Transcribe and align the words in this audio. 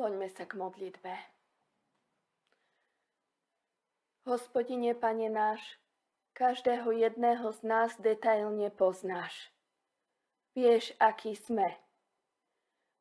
Skloňme 0.00 0.32
sa 0.32 0.48
k 0.48 0.56
modlitbe. 0.56 1.12
Hospodine, 4.24 4.96
Pane 4.96 5.28
náš, 5.28 5.60
každého 6.32 6.88
jedného 6.88 7.44
z 7.52 7.60
nás 7.68 7.92
detailne 8.00 8.72
poznáš. 8.72 9.52
Vieš, 10.56 10.96
aký 10.96 11.36
sme. 11.36 11.76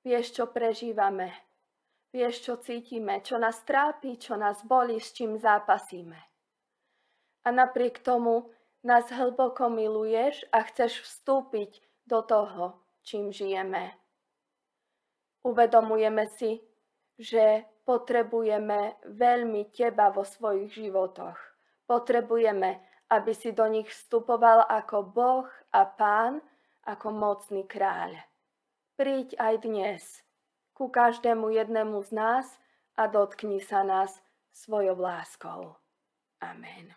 Vieš, 0.03 0.43
čo 0.43 0.51
prežívame. 0.51 1.31
Vieš, 2.11 2.43
čo 2.43 2.59
cítime, 2.59 3.23
čo 3.23 3.39
nás 3.39 3.63
trápi, 3.63 4.19
čo 4.19 4.35
nás 4.35 4.59
boli, 4.67 4.99
s 4.99 5.15
čím 5.15 5.39
zápasíme. 5.39 6.19
A 7.47 7.49
napriek 7.55 8.03
tomu 8.03 8.51
nás 8.83 9.07
hlboko 9.07 9.71
miluješ 9.71 10.51
a 10.51 10.67
chceš 10.67 10.99
vstúpiť 11.07 11.79
do 12.03 12.19
toho, 12.27 12.83
čím 13.07 13.31
žijeme. 13.31 13.95
Uvedomujeme 15.47 16.27
si, 16.35 16.59
že 17.19 17.67
potrebujeme 17.83 18.95
veľmi 19.03 19.75
teba 19.75 20.07
vo 20.07 20.23
svojich 20.23 20.71
životoch. 20.71 21.35
Potrebujeme, 21.83 22.79
aby 23.11 23.35
si 23.35 23.51
do 23.51 23.67
nich 23.67 23.91
vstupoval 23.91 24.63
ako 24.71 24.97
Boh 25.03 25.47
a 25.75 25.83
Pán, 25.83 26.39
ako 26.87 27.11
mocný 27.11 27.67
kráľ. 27.67 28.15
Príď 28.95 29.35
aj 29.35 29.55
dnes 29.67 30.03
ku 30.71 30.87
každému 30.87 31.51
jednému 31.51 31.99
z 32.07 32.15
nás 32.15 32.47
a 32.95 33.11
dotkni 33.11 33.59
sa 33.59 33.83
nás 33.83 34.15
svojou 34.55 34.95
láskou. 34.95 35.75
Amen. 36.39 36.95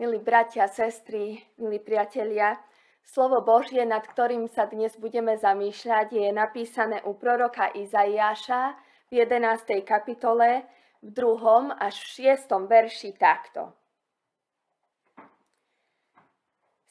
Milí 0.00 0.16
bratia, 0.16 0.64
sestry, 0.64 1.44
milí 1.60 1.76
priatelia, 1.76 2.56
Slovo 3.04 3.40
Božie, 3.40 3.82
nad 3.88 4.04
ktorým 4.06 4.46
sa 4.46 4.68
dnes 4.68 4.94
budeme 5.00 5.34
zamýšľať, 5.34 6.12
je 6.12 6.28
napísané 6.30 7.00
u 7.08 7.16
proroka 7.16 7.72
Izaiáša 7.72 8.76
v 9.08 9.24
11. 9.24 9.82
kapitole 9.82 10.62
v 11.02 11.08
2. 11.10 11.80
až 11.80 11.96
v 11.96 12.36
6. 12.36 12.68
verši 12.68 13.10
takto. 13.16 13.72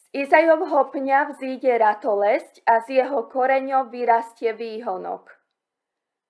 Z 0.01 0.05
Izajovho 0.25 0.89
pňa 0.89 1.37
vzíde 1.37 1.77
ratolesť 1.77 2.65
a 2.65 2.81
z 2.81 3.05
jeho 3.05 3.29
koreňov 3.29 3.93
vyrastie 3.93 4.57
výhonok. 4.57 5.37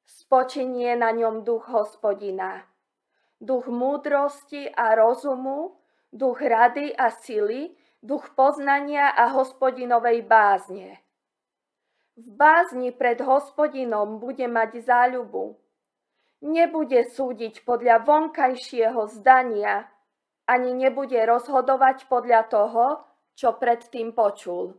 Spočinie 0.04 1.00
na 1.00 1.16
ňom 1.16 1.48
duch 1.48 1.72
hospodina, 1.72 2.68
duch 3.40 3.72
múdrosti 3.72 4.68
a 4.68 5.00
rozumu, 5.00 5.80
duch 6.12 6.44
rady 6.44 6.92
a 6.92 7.08
sily, 7.08 7.79
duch 8.00 8.32
poznania 8.36 9.12
a 9.12 9.28
hospodinovej 9.36 10.24
bázne. 10.24 11.04
V 12.20 12.28
bázni 12.36 12.92
pred 12.92 13.24
hospodinom 13.24 14.20
bude 14.20 14.44
mať 14.48 14.84
záľubu. 14.84 15.56
Nebude 16.44 17.08
súdiť 17.12 17.64
podľa 17.68 18.04
vonkajšieho 18.04 19.08
zdania, 19.20 19.88
ani 20.48 20.72
nebude 20.76 21.20
rozhodovať 21.20 22.08
podľa 22.08 22.48
toho, 22.48 22.86
čo 23.36 23.56
predtým 23.56 24.12
počul. 24.12 24.76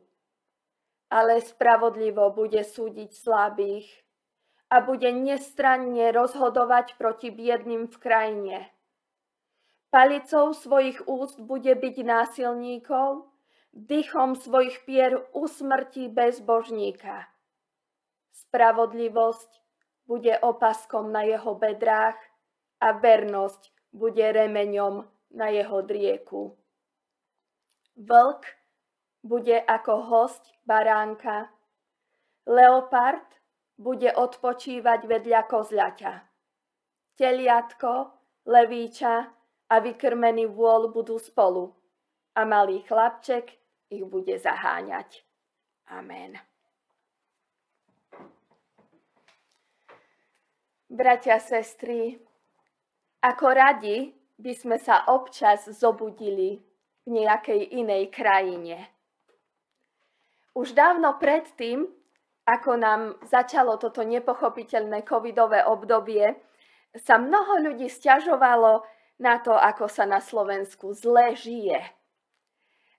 Ale 1.08 1.40
spravodlivo 1.40 2.32
bude 2.32 2.64
súdiť 2.64 3.10
slabých 3.12 3.88
a 4.70 4.80
bude 4.84 5.10
nestranne 5.12 6.12
rozhodovať 6.12 6.96
proti 6.96 7.32
biedným 7.32 7.88
v 7.88 7.96
krajine. 7.96 8.56
Palicou 9.90 10.54
svojich 10.54 11.02
úst 11.10 11.42
bude 11.42 11.74
byť 11.74 11.96
násilníkov, 12.06 13.26
dychom 13.74 14.38
svojich 14.38 14.86
pier 14.86 15.18
usmrtí 15.34 16.06
bezbožníka. 16.06 17.26
Spravodlivosť 18.30 19.50
bude 20.06 20.38
opaskom 20.46 21.10
na 21.10 21.26
jeho 21.26 21.58
bedrách 21.58 22.18
a 22.78 22.94
vernosť 22.94 23.74
bude 23.90 24.22
remeňom 24.22 25.10
na 25.34 25.50
jeho 25.50 25.82
drieku. 25.82 26.54
Vlk 27.98 28.46
bude 29.26 29.58
ako 29.58 30.06
host 30.06 30.54
baránka. 30.62 31.50
Leopard 32.46 33.26
bude 33.74 34.14
odpočívať 34.14 35.02
vedľa 35.02 35.40
kozľaťa. 35.50 36.14
Teliatko, 37.18 37.92
levíča 38.46 39.39
a 39.70 39.78
vykrmený 39.78 40.50
vôľ 40.50 40.90
budú 40.90 41.16
spolu 41.22 41.70
a 42.34 42.42
malý 42.42 42.82
chlapček 42.82 43.54
ich 43.90 44.02
bude 44.02 44.34
zaháňať. 44.34 45.22
Amen. 45.90 46.38
Bratia, 50.90 51.38
sestry, 51.38 52.18
ako 53.22 53.46
radi 53.54 54.10
by 54.42 54.52
sme 54.58 54.74
sa 54.74 55.06
občas 55.06 55.70
zobudili 55.70 56.58
v 57.06 57.08
nejakej 57.14 57.78
inej 57.78 58.10
krajine. 58.10 58.90
Už 60.50 60.74
dávno 60.74 61.14
predtým, 61.14 61.86
ako 62.42 62.70
nám 62.74 63.00
začalo 63.22 63.78
toto 63.78 64.02
nepochopiteľné 64.02 65.06
covidové 65.06 65.62
obdobie, 65.62 66.34
sa 66.98 67.22
mnoho 67.22 67.70
ľudí 67.70 67.86
stiažovalo 67.86 68.82
na 69.20 69.36
to, 69.38 69.52
ako 69.52 69.86
sa 69.86 70.08
na 70.08 70.18
Slovensku 70.18 70.96
zle 70.96 71.36
žije. 71.36 71.76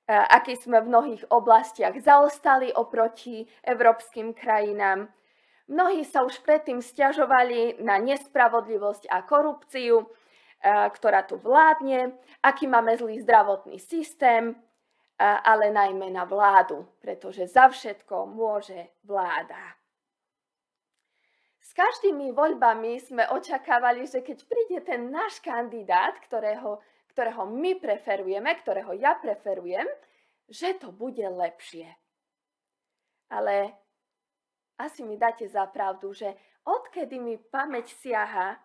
Aký 0.07 0.53
sme 0.53 0.85
v 0.85 0.91
mnohých 0.91 1.23
oblastiach 1.33 1.97
zaostali 1.97 2.69
oproti 2.69 3.49
európskym 3.65 4.37
krajinám. 4.37 5.09
Mnohí 5.71 6.03
sa 6.03 6.21
už 6.27 6.43
predtým 6.43 6.83
stiažovali 6.83 7.79
na 7.81 7.95
nespravodlivosť 7.97 9.07
a 9.07 9.23
korupciu, 9.23 10.03
ktorá 10.67 11.25
tu 11.25 11.41
vládne, 11.41 12.13
aký 12.43 12.67
máme 12.67 12.93
zlý 12.99 13.23
zdravotný 13.23 13.79
systém, 13.81 14.53
ale 15.21 15.73
najmä 15.73 16.11
na 16.11 16.27
vládu, 16.27 16.85
pretože 16.99 17.47
za 17.49 17.71
všetko 17.71 18.29
môže 18.29 18.93
vláda. 19.07 19.80
S 21.71 21.79
každými 21.79 22.35
voľbami 22.35 22.99
sme 22.99 23.23
očakávali, 23.31 24.03
že 24.03 24.19
keď 24.19 24.43
príde 24.43 24.83
ten 24.83 25.07
náš 25.07 25.39
kandidát, 25.39 26.19
ktorého, 26.27 26.83
ktorého 27.15 27.47
my 27.47 27.79
preferujeme, 27.79 28.51
ktorého 28.59 28.91
ja 28.99 29.15
preferujem, 29.15 29.87
že 30.51 30.75
to 30.75 30.91
bude 30.91 31.23
lepšie. 31.23 31.87
Ale 33.31 33.71
asi 34.83 35.07
mi 35.07 35.15
dáte 35.15 35.47
za 35.47 35.63
pravdu, 35.71 36.11
že 36.11 36.35
odkedy 36.67 37.23
mi 37.23 37.39
pamäť 37.39 37.95
siaha, 38.03 38.59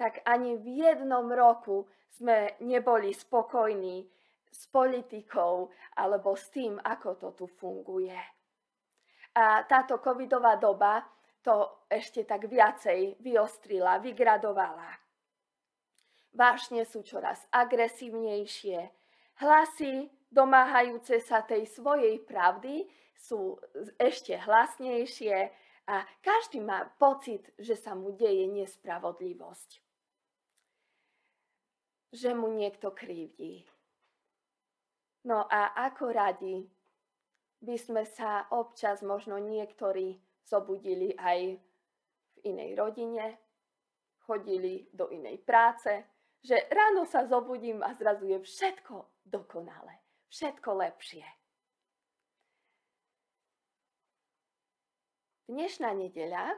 tak 0.00 0.24
ani 0.24 0.56
v 0.56 0.88
jednom 0.88 1.28
roku 1.28 1.84
sme 2.16 2.56
neboli 2.64 3.12
spokojní 3.12 4.08
s 4.48 4.64
politikou 4.72 5.68
alebo 6.00 6.32
s 6.32 6.48
tým, 6.48 6.80
ako 6.80 7.08
to 7.20 7.28
tu 7.36 7.44
funguje. 7.60 8.16
A 9.36 9.68
táto 9.68 10.00
covidová 10.00 10.56
doba 10.56 11.17
to 11.48 11.88
ešte 11.88 12.28
tak 12.28 12.44
viacej 12.44 13.24
vyostrila, 13.24 14.04
vygradovala. 14.04 15.00
Vášne 16.36 16.84
sú 16.84 17.00
čoraz 17.00 17.48
agresívnejšie. 17.48 18.92
Hlasy 19.40 20.12
domáhajúce 20.28 21.24
sa 21.24 21.40
tej 21.40 21.64
svojej 21.64 22.20
pravdy 22.20 22.84
sú 23.16 23.56
ešte 23.96 24.36
hlasnejšie 24.36 25.48
a 25.88 26.04
každý 26.20 26.60
má 26.60 26.84
pocit, 27.00 27.48
že 27.56 27.80
sa 27.80 27.96
mu 27.96 28.12
deje 28.12 28.44
nespravodlivosť. 28.52 29.80
Že 32.12 32.30
mu 32.36 32.52
niekto 32.52 32.92
krivdí. 32.92 33.64
No 35.24 35.48
a 35.48 35.72
ako 35.88 36.12
radi 36.12 36.68
by 37.64 37.76
sme 37.80 38.04
sa 38.04 38.44
občas 38.52 39.00
možno 39.00 39.40
niektorí 39.40 40.27
zobudili 40.48 41.12
aj 41.20 41.60
v 42.34 42.38
inej 42.48 42.72
rodine, 42.74 43.36
chodili 44.24 44.88
do 44.92 45.12
inej 45.12 45.44
práce, 45.44 45.92
že 46.40 46.68
ráno 46.72 47.04
sa 47.04 47.28
zobudím 47.28 47.84
a 47.84 47.92
zrazu 47.92 48.24
je 48.24 48.38
všetko 48.40 49.24
dokonale, 49.28 50.00
všetko 50.32 50.70
lepšie. 50.72 51.26
Dnešná 55.48 55.96
nedeľa 55.96 56.56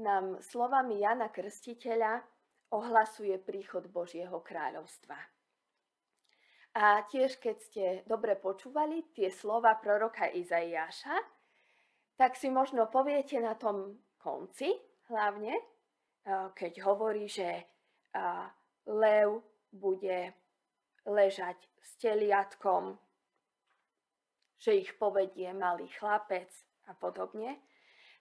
nám 0.00 0.40
slovami 0.40 1.04
Jana 1.04 1.28
Krstiteľa 1.28 2.24
ohlasuje 2.72 3.36
príchod 3.36 3.84
Božieho 3.92 4.40
kráľovstva. 4.40 5.18
A 6.80 7.02
tiež, 7.10 7.36
keď 7.42 7.56
ste 7.60 7.84
dobre 8.06 8.38
počúvali 8.38 9.10
tie 9.12 9.28
slova 9.28 9.74
proroka 9.76 10.30
Izaiáša, 10.30 11.18
tak 12.20 12.36
si 12.36 12.52
možno 12.52 12.84
poviete 12.84 13.40
na 13.40 13.56
tom 13.56 13.96
konci 14.20 14.68
hlavne, 15.08 15.56
keď 16.52 16.84
hovorí, 16.84 17.24
že 17.24 17.64
lev 18.84 19.40
bude 19.72 20.36
ležať 21.08 21.56
s 21.80 21.96
teliatkom, 21.96 23.00
že 24.60 24.84
ich 24.84 24.92
povedie 25.00 25.48
malý 25.56 25.88
chlapec 25.96 26.52
a 26.84 26.92
podobne, 26.92 27.56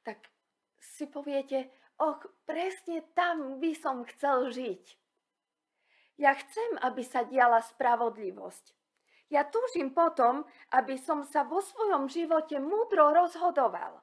tak 0.08 0.32
si 0.80 1.04
poviete, 1.12 1.68
och, 2.00 2.24
presne 2.48 3.04
tam 3.12 3.60
by 3.60 3.76
som 3.76 4.08
chcel 4.08 4.48
žiť. 4.48 4.96
Ja 6.24 6.40
chcem, 6.40 6.80
aby 6.88 7.04
sa 7.04 7.28
diala 7.28 7.60
spravodlivosť. 7.60 8.79
Ja 9.30 9.46
túžim 9.46 9.94
potom, 9.94 10.42
aby 10.74 10.98
som 10.98 11.22
sa 11.22 11.46
vo 11.46 11.62
svojom 11.62 12.10
živote 12.10 12.58
múdro 12.58 13.14
rozhodoval. 13.14 14.02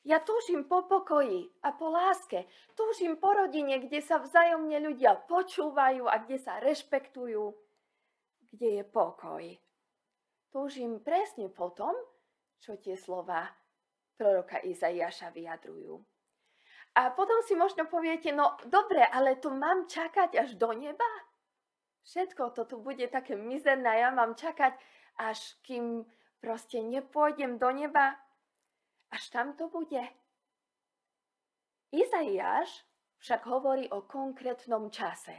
Ja 0.00 0.16
túžim 0.24 0.64
po 0.64 0.88
pokoji 0.88 1.52
a 1.60 1.76
po 1.76 1.92
láske. 1.92 2.48
Túžim 2.72 3.20
po 3.20 3.36
rodine, 3.36 3.76
kde 3.84 4.00
sa 4.00 4.16
vzájomne 4.16 4.80
ľudia 4.80 5.20
počúvajú 5.28 6.08
a 6.08 6.24
kde 6.24 6.40
sa 6.40 6.56
rešpektujú, 6.64 7.52
kde 8.56 8.68
je 8.80 8.84
pokoj. 8.88 9.44
Túžim 10.48 11.04
presne 11.04 11.52
po 11.52 11.68
tom, 11.76 11.92
čo 12.64 12.80
tie 12.80 12.96
slova 12.96 13.44
proroka 14.16 14.64
Izaiáša 14.64 15.28
vyjadrujú. 15.36 16.00
A 16.96 17.12
potom 17.12 17.38
si 17.44 17.52
možno 17.54 17.86
poviete, 17.86 18.32
no 18.32 18.56
dobre, 18.66 19.04
ale 19.04 19.36
to 19.38 19.52
mám 19.52 19.84
čakať 19.86 20.40
až 20.40 20.56
do 20.56 20.72
neba? 20.72 21.06
Všetko 22.04 22.56
to 22.56 22.64
bude 22.80 23.04
také 23.12 23.36
mizerné, 23.36 24.00
ja 24.00 24.10
mám 24.10 24.34
čakať, 24.34 24.72
až 25.20 25.38
kým 25.62 26.04
proste 26.40 26.80
nepôjdem 26.80 27.60
do 27.60 27.68
neba? 27.70 28.16
Až 29.10 29.28
tam 29.30 29.52
to 29.58 29.68
bude. 29.68 30.00
Izaiáš 31.90 32.86
však 33.20 33.44
hovorí 33.50 33.90
o 33.90 34.06
konkrétnom 34.06 34.88
čase, 34.88 35.34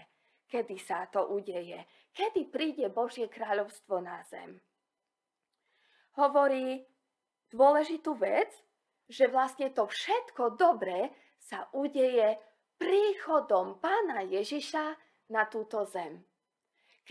kedy 0.46 0.78
sa 0.78 1.08
to 1.10 1.32
udeje, 1.34 1.82
kedy 2.14 2.52
príde 2.52 2.86
Božie 2.92 3.32
kráľovstvo 3.32 4.04
na 4.04 4.22
zem. 4.28 4.60
Hovorí 6.20 6.84
dôležitú 7.50 8.20
vec, 8.20 8.52
že 9.08 9.32
vlastne 9.32 9.72
to 9.72 9.88
všetko 9.88 10.60
dobré 10.60 11.12
sa 11.40 11.72
udeje 11.72 12.38
príchodom 12.76 13.80
pána 13.80 14.24
Ježiša 14.28 14.96
na 15.32 15.48
túto 15.48 15.88
zem. 15.88 16.24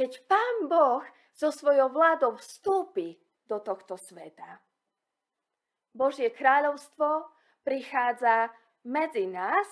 Keď 0.01 0.25
pán 0.25 0.65
Boh 0.65 1.05
so 1.37 1.53
svojou 1.53 1.93
vládou 1.93 2.41
vstúpi 2.41 3.21
do 3.45 3.61
tohto 3.61 4.01
sveta. 4.01 4.57
Božie 5.93 6.33
kráľovstvo 6.33 7.29
prichádza 7.61 8.49
medzi 8.89 9.29
nás 9.29 9.69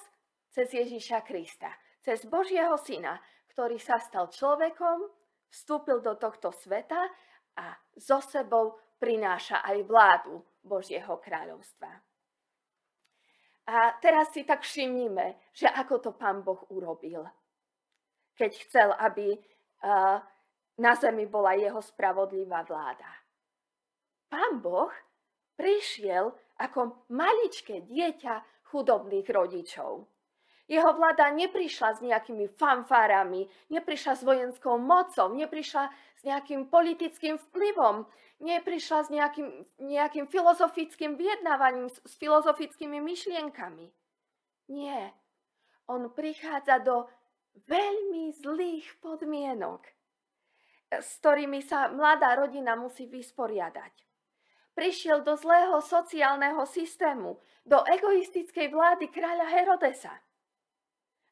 cez 0.52 0.68
Ježíša 0.68 1.24
Krista, 1.24 1.72
cez 2.04 2.28
Božieho 2.28 2.76
Syna, 2.76 3.16
ktorý 3.56 3.80
sa 3.80 3.96
stal 3.96 4.28
človekom, 4.28 5.08
vstúpil 5.48 6.04
do 6.04 6.12
tohto 6.20 6.52
sveta 6.52 7.08
a 7.56 7.72
so 7.96 8.20
sebou 8.20 8.76
prináša 9.00 9.64
aj 9.64 9.80
vládu 9.88 10.44
Božieho 10.60 11.16
kráľovstva. 11.24 11.88
A 13.64 13.96
teraz 14.04 14.28
si 14.36 14.44
tak 14.44 14.60
všimnime, 14.60 15.40
že 15.56 15.72
ako 15.72 15.94
to 16.04 16.10
pán 16.12 16.44
Boh 16.44 16.68
urobil. 16.68 17.24
Keď 18.36 18.52
chcel, 18.68 18.92
aby 18.92 19.40
na 20.78 20.92
zemi 20.94 21.26
bola 21.26 21.52
jeho 21.58 21.82
spravodlivá 21.82 22.62
vláda. 22.62 23.10
Pán 24.28 24.60
Boh 24.60 24.92
prišiel 25.56 26.30
ako 26.58 27.08
maličké 27.10 27.86
dieťa 27.86 28.66
chudobných 28.70 29.26
rodičov. 29.30 30.06
Jeho 30.68 30.92
vláda 30.92 31.32
neprišla 31.32 31.96
s 31.96 32.00
nejakými 32.04 32.44
fanfárami, 32.52 33.48
neprišla 33.72 34.20
s 34.20 34.22
vojenskou 34.22 34.76
mocou, 34.76 35.32
neprišla 35.32 35.88
s 36.20 36.22
nejakým 36.28 36.68
politickým 36.68 37.40
vplyvom, 37.40 38.04
neprišla 38.44 38.98
s 39.00 39.08
nejakým, 39.08 39.48
nejakým 39.80 40.28
filozofickým 40.28 41.16
vyjednávaním, 41.16 41.88
s 41.88 42.12
filozofickými 42.20 43.00
myšlienkami. 43.00 43.88
Nie. 44.68 45.16
On 45.88 46.12
prichádza 46.12 46.84
do 46.84 47.08
veľmi 47.66 48.30
zlých 48.38 49.00
podmienok, 49.02 49.82
s 50.94 51.18
ktorými 51.18 51.64
sa 51.64 51.90
mladá 51.90 52.38
rodina 52.38 52.78
musí 52.78 53.10
vysporiadať 53.10 54.08
prišiel 54.78 55.26
do 55.26 55.34
zlého 55.34 55.82
sociálneho 55.82 56.62
systému, 56.62 57.34
do 57.66 57.82
egoistickej 57.82 58.70
vlády 58.70 59.10
kráľa 59.10 59.50
Herodesa. 59.50 60.14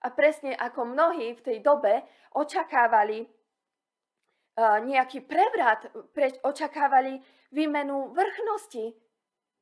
A 0.03 0.11
presne 0.11 0.59
ako 0.59 0.91
mnohí 0.91 1.39
v 1.39 1.45
tej 1.47 1.59
dobe 1.63 2.03
očakávali 2.35 3.23
uh, 3.23 4.83
nejaký 4.83 5.23
prevrat, 5.23 5.87
pre, 6.11 6.35
očakávali 6.43 7.23
výmenu 7.55 8.11
vrchnosti, 8.11 8.99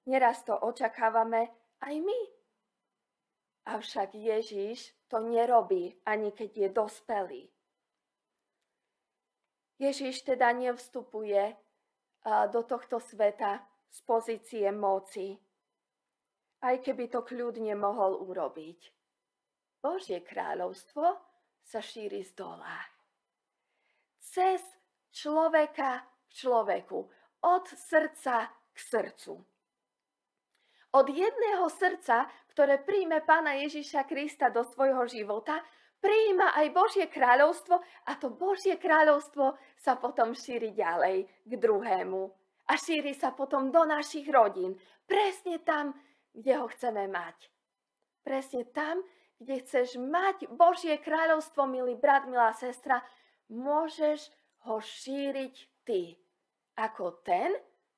neraz 0.09 0.41
to 0.49 0.57
očakávame 0.57 1.53
aj 1.85 1.95
my. 2.01 2.21
Avšak 3.65 4.15
Ježíš 4.15 4.93
to 5.09 5.25
nerobí, 5.25 5.97
ani 6.05 6.33
keď 6.33 6.51
je 6.57 6.69
dospelý. 6.69 7.45
Ježíš 9.81 10.23
teda 10.23 10.53
nevstupuje 10.53 11.57
do 12.25 12.61
tohto 12.63 13.01
sveta 13.01 13.65
z 13.91 13.99
pozície 14.05 14.69
moci, 14.73 15.41
aj 16.65 16.81
keby 16.81 17.09
to 17.09 17.21
kľudne 17.21 17.77
mohol 17.77 18.21
urobiť. 18.25 18.81
Božie 19.85 20.25
kráľovstvo 20.25 21.05
sa 21.61 21.81
šíri 21.81 22.25
z 22.25 22.33
dola. 22.33 22.81
Cez 24.17 24.65
človeka 25.13 26.01
k 26.29 26.31
človeku, 26.33 26.99
od 27.45 27.65
srdca 27.69 28.49
k 28.73 28.77
srdcu. 28.81 29.35
Od 30.95 31.07
jedného 31.11 31.67
srdca, 31.69 32.25
ktoré 32.55 32.79
príjme 32.87 33.19
Pána 33.27 33.59
Ježiša 33.59 34.07
Krista 34.07 34.47
do 34.47 34.63
svojho 34.63 35.03
života, 35.11 35.59
prijíma 35.99 36.55
aj 36.55 36.67
Božie 36.71 37.07
kráľovstvo 37.11 37.83
a 38.07 38.13
to 38.15 38.31
Božie 38.31 38.79
kráľovstvo 38.79 39.59
sa 39.75 39.99
potom 39.99 40.39
šíri 40.39 40.71
ďalej 40.71 41.27
k 41.27 41.53
druhému 41.59 42.23
a 42.71 42.73
šíri 42.79 43.11
sa 43.11 43.35
potom 43.35 43.75
do 43.75 43.83
našich 43.83 44.31
rodín. 44.31 44.79
Presne 45.03 45.59
tam, 45.67 45.99
kde 46.31 46.53
ho 46.63 46.71
chceme 46.71 47.11
mať. 47.11 47.51
Presne 48.23 48.65
tam, 48.71 49.03
kde 49.43 49.61
chceš 49.61 49.99
mať 49.99 50.47
Božie 50.55 50.97
kráľovstvo, 51.03 51.67
milý 51.67 51.99
brat, 51.99 52.31
milá 52.31 52.55
sestra, 52.55 53.03
môžeš 53.51 54.31
ho 54.71 54.79
šíriť 54.79 55.55
ty, 55.83 56.17
ako 56.79 57.19
ten, 57.27 57.51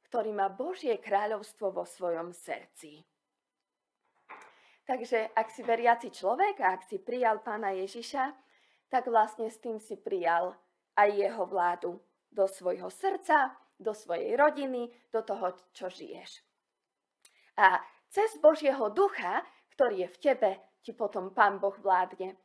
ktorý 0.09 0.33
má 0.33 0.49
Božie 0.49 0.97
kráľovstvo 0.97 1.77
vo 1.77 1.85
svojom 1.85 2.33
srdci. 2.33 3.05
Takže 4.87 5.35
ak 5.35 5.51
si 5.51 5.67
veriaci 5.67 6.15
človek 6.15 6.63
a 6.63 6.79
ak 6.79 6.87
si 6.87 7.03
prijal 7.03 7.43
pána 7.43 7.75
Ježiša, 7.75 8.25
tak 8.87 9.11
vlastne 9.11 9.51
s 9.51 9.59
tým 9.59 9.83
si 9.83 9.99
prijal 9.99 10.55
aj 10.95 11.11
jeho 11.11 11.43
vládu 11.43 11.99
do 12.31 12.47
svojho 12.47 12.87
srdca, 12.87 13.59
do 13.77 13.91
svojej 13.91 14.39
rodiny, 14.39 14.89
do 15.11 15.27
toho, 15.27 15.59
čo 15.75 15.91
žiješ. 15.91 16.41
A 17.59 17.83
cez 18.09 18.39
Božieho 18.39 18.89
ducha, 18.95 19.43
ktorý 19.75 20.07
je 20.07 20.09
v 20.09 20.21
tebe, 20.23 20.51
ti 20.87 20.95
potom 20.95 21.35
Pán 21.35 21.59
Boh 21.59 21.75
vládne. 21.75 22.39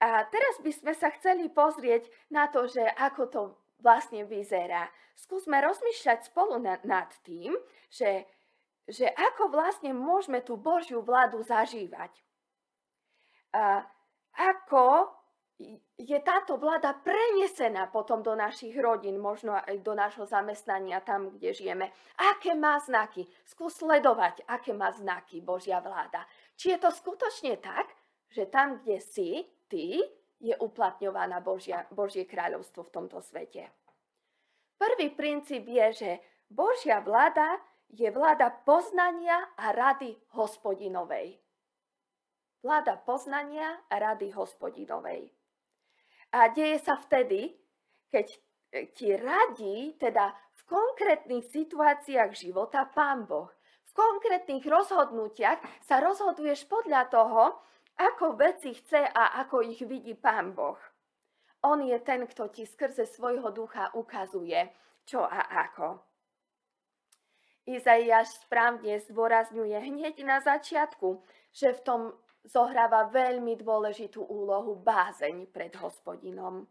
A 0.00 0.24
teraz 0.26 0.58
by 0.64 0.72
sme 0.72 0.92
sa 0.96 1.12
chceli 1.14 1.46
pozrieť 1.52 2.08
na 2.32 2.48
to, 2.48 2.66
že 2.66 2.82
ako 2.98 3.22
to 3.28 3.42
vlastne 3.78 4.24
vyzerá. 4.26 4.88
Skúsme 5.14 5.60
rozmýšľať 5.60 6.32
spolu 6.32 6.58
nad 6.62 7.10
tým, 7.22 7.54
že, 7.92 8.24
že 8.88 9.06
ako 9.06 9.50
vlastne 9.52 9.94
môžeme 9.94 10.42
tú 10.42 10.58
Božiu 10.58 11.02
vládu 11.02 11.42
zažívať. 11.42 12.10
A 13.52 13.86
ako 14.32 15.12
je 15.98 16.18
táto 16.24 16.58
vláda 16.58 16.90
prenesená 16.96 17.86
potom 17.86 18.24
do 18.24 18.34
našich 18.34 18.74
rodín, 18.74 19.22
možno 19.22 19.54
aj 19.54 19.78
do 19.84 19.94
nášho 19.94 20.26
zamestnania, 20.26 21.04
tam, 21.04 21.30
kde 21.30 21.54
žijeme. 21.54 21.86
Aké 22.18 22.58
má 22.58 22.80
znaky? 22.82 23.28
Skús 23.46 23.78
sledovať, 23.78 24.42
aké 24.48 24.74
má 24.74 24.90
znaky 24.90 25.38
Božia 25.38 25.78
vláda. 25.78 26.26
Či 26.58 26.74
je 26.74 26.78
to 26.82 26.90
skutočne 26.90 27.60
tak, 27.62 27.94
že 28.32 28.50
tam, 28.50 28.82
kde 28.82 28.98
si, 28.98 29.46
ty, 29.70 30.02
je 30.42 30.54
uplatňovaná 30.58 31.38
Božia, 31.38 31.86
Božie 31.94 32.26
kráľovstvo 32.26 32.90
v 32.90 32.94
tomto 32.98 33.22
svete. 33.22 33.70
Prvý 34.74 35.14
princíp 35.14 35.70
je, 35.70 35.86
že 35.94 36.10
Božia 36.50 36.98
vláda 36.98 37.62
je 37.92 38.08
vláda 38.08 38.48
poznania 38.64 39.52
a 39.60 39.76
rady 39.76 40.16
hospodinovej. 40.32 41.36
Vláda 42.64 42.96
poznania 42.96 43.84
a 43.92 43.94
rady 44.00 44.32
hospodinovej. 44.32 45.28
A 46.32 46.48
deje 46.48 46.80
sa 46.80 46.96
vtedy, 46.96 47.52
keď 48.08 48.26
e, 48.32 48.38
ti 48.96 49.12
radí, 49.12 50.00
teda 50.00 50.32
v 50.32 50.62
konkrétnych 50.64 51.44
situáciách 51.52 52.32
života 52.32 52.88
Pán 52.88 53.28
Boh. 53.28 53.52
V 53.84 53.92
konkrétnych 53.92 54.64
rozhodnutiach 54.64 55.60
sa 55.84 56.00
rozhoduješ 56.00 56.64
podľa 56.64 57.12
toho, 57.12 57.60
ako 58.00 58.40
veci 58.40 58.72
chce 58.72 59.04
a 59.04 59.44
ako 59.44 59.68
ich 59.68 59.84
vidí 59.84 60.16
Pán 60.16 60.56
Boh. 60.56 60.80
On 61.68 61.76
je 61.84 61.98
ten, 62.00 62.24
kto 62.24 62.48
ti 62.48 62.64
skrze 62.64 63.04
svojho 63.04 63.52
ducha 63.52 63.92
ukazuje, 63.92 64.72
čo 65.04 65.20
a 65.20 65.68
ako. 65.68 66.11
Izaiáš 67.62 68.42
správne 68.42 68.98
zdôrazňuje 69.06 69.78
hneď 69.78 70.26
na 70.26 70.42
začiatku, 70.42 71.22
že 71.54 71.70
v 71.78 71.80
tom 71.86 72.02
zohráva 72.42 73.06
veľmi 73.06 73.54
dôležitú 73.54 74.18
úlohu 74.18 74.74
bázeň 74.82 75.46
pred 75.54 75.70
hospodinom. 75.78 76.66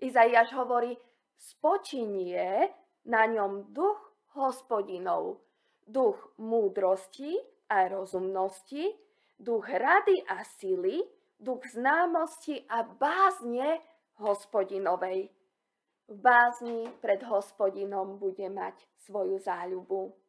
Izaiáš 0.00 0.56
hovorí, 0.56 0.96
spočinie 1.36 2.72
na 3.04 3.28
ňom 3.28 3.76
duch 3.76 4.00
hospodinov, 4.32 5.44
duch 5.84 6.16
múdrosti 6.40 7.36
a 7.68 7.92
rozumnosti, 7.92 8.88
duch 9.36 9.68
rady 9.68 10.24
a 10.32 10.40
sily, 10.56 11.04
duch 11.36 11.66
známosti 11.76 12.64
a 12.72 12.80
bázne 12.88 13.84
hospodinovej. 14.16 15.28
V 16.08 16.16
bázni 16.16 16.88
pred 17.04 17.20
hospodinom 17.20 18.16
bude 18.16 18.48
mať 18.48 18.80
svoju 18.96 19.36
záľubu. 19.44 20.21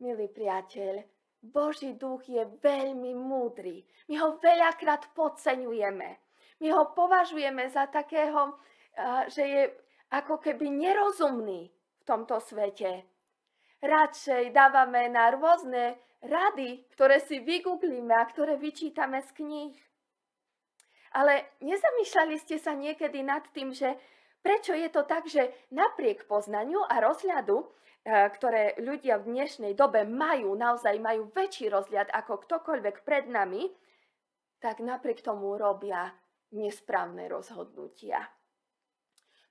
Milý 0.00 0.32
priateľ, 0.32 1.04
Boží 1.44 1.92
duch 1.92 2.24
je 2.24 2.40
veľmi 2.64 3.12
múdry. 3.16 3.84
My 4.08 4.16
ho 4.20 4.40
veľakrát 4.40 5.12
podceňujeme. 5.12 6.08
My 6.60 6.68
ho 6.72 6.92
považujeme 6.96 7.68
za 7.68 7.84
takého, 7.88 8.56
že 9.28 9.44
je 9.44 9.62
ako 10.12 10.40
keby 10.40 10.72
nerozumný 10.72 11.68
v 11.72 12.02
tomto 12.08 12.40
svete. 12.40 13.04
Radšej 13.80 14.52
dávame 14.52 15.08
na 15.12 15.32
rôzne 15.32 15.96
rady, 16.24 16.84
ktoré 16.96 17.20
si 17.20 17.40
vygooglíme 17.40 18.12
a 18.12 18.28
ktoré 18.28 18.56
vyčítame 18.56 19.20
z 19.24 19.30
kníh. 19.36 19.76
Ale 21.16 21.56
nezamýšľali 21.60 22.36
ste 22.40 22.56
sa 22.56 22.76
niekedy 22.76 23.24
nad 23.24 23.44
tým, 23.52 23.72
že 23.72 23.96
prečo 24.40 24.72
je 24.76 24.88
to 24.88 25.04
tak, 25.04 25.28
že 25.28 25.52
napriek 25.72 26.28
poznaniu 26.28 26.84
a 26.84 27.00
rozhľadu 27.00 27.68
E, 28.00 28.32
ktoré 28.32 28.80
ľudia 28.80 29.20
v 29.20 29.28
dnešnej 29.36 29.76
dobe 29.76 30.08
majú, 30.08 30.56
naozaj 30.56 30.96
majú 30.96 31.28
väčší 31.36 31.68
rozhľad 31.68 32.08
ako 32.08 32.48
ktokoľvek 32.48 33.04
pred 33.04 33.28
nami, 33.28 33.68
tak 34.56 34.80
napriek 34.80 35.20
tomu 35.20 35.60
robia 35.60 36.08
nesprávne 36.56 37.28
rozhodnutia. 37.28 38.24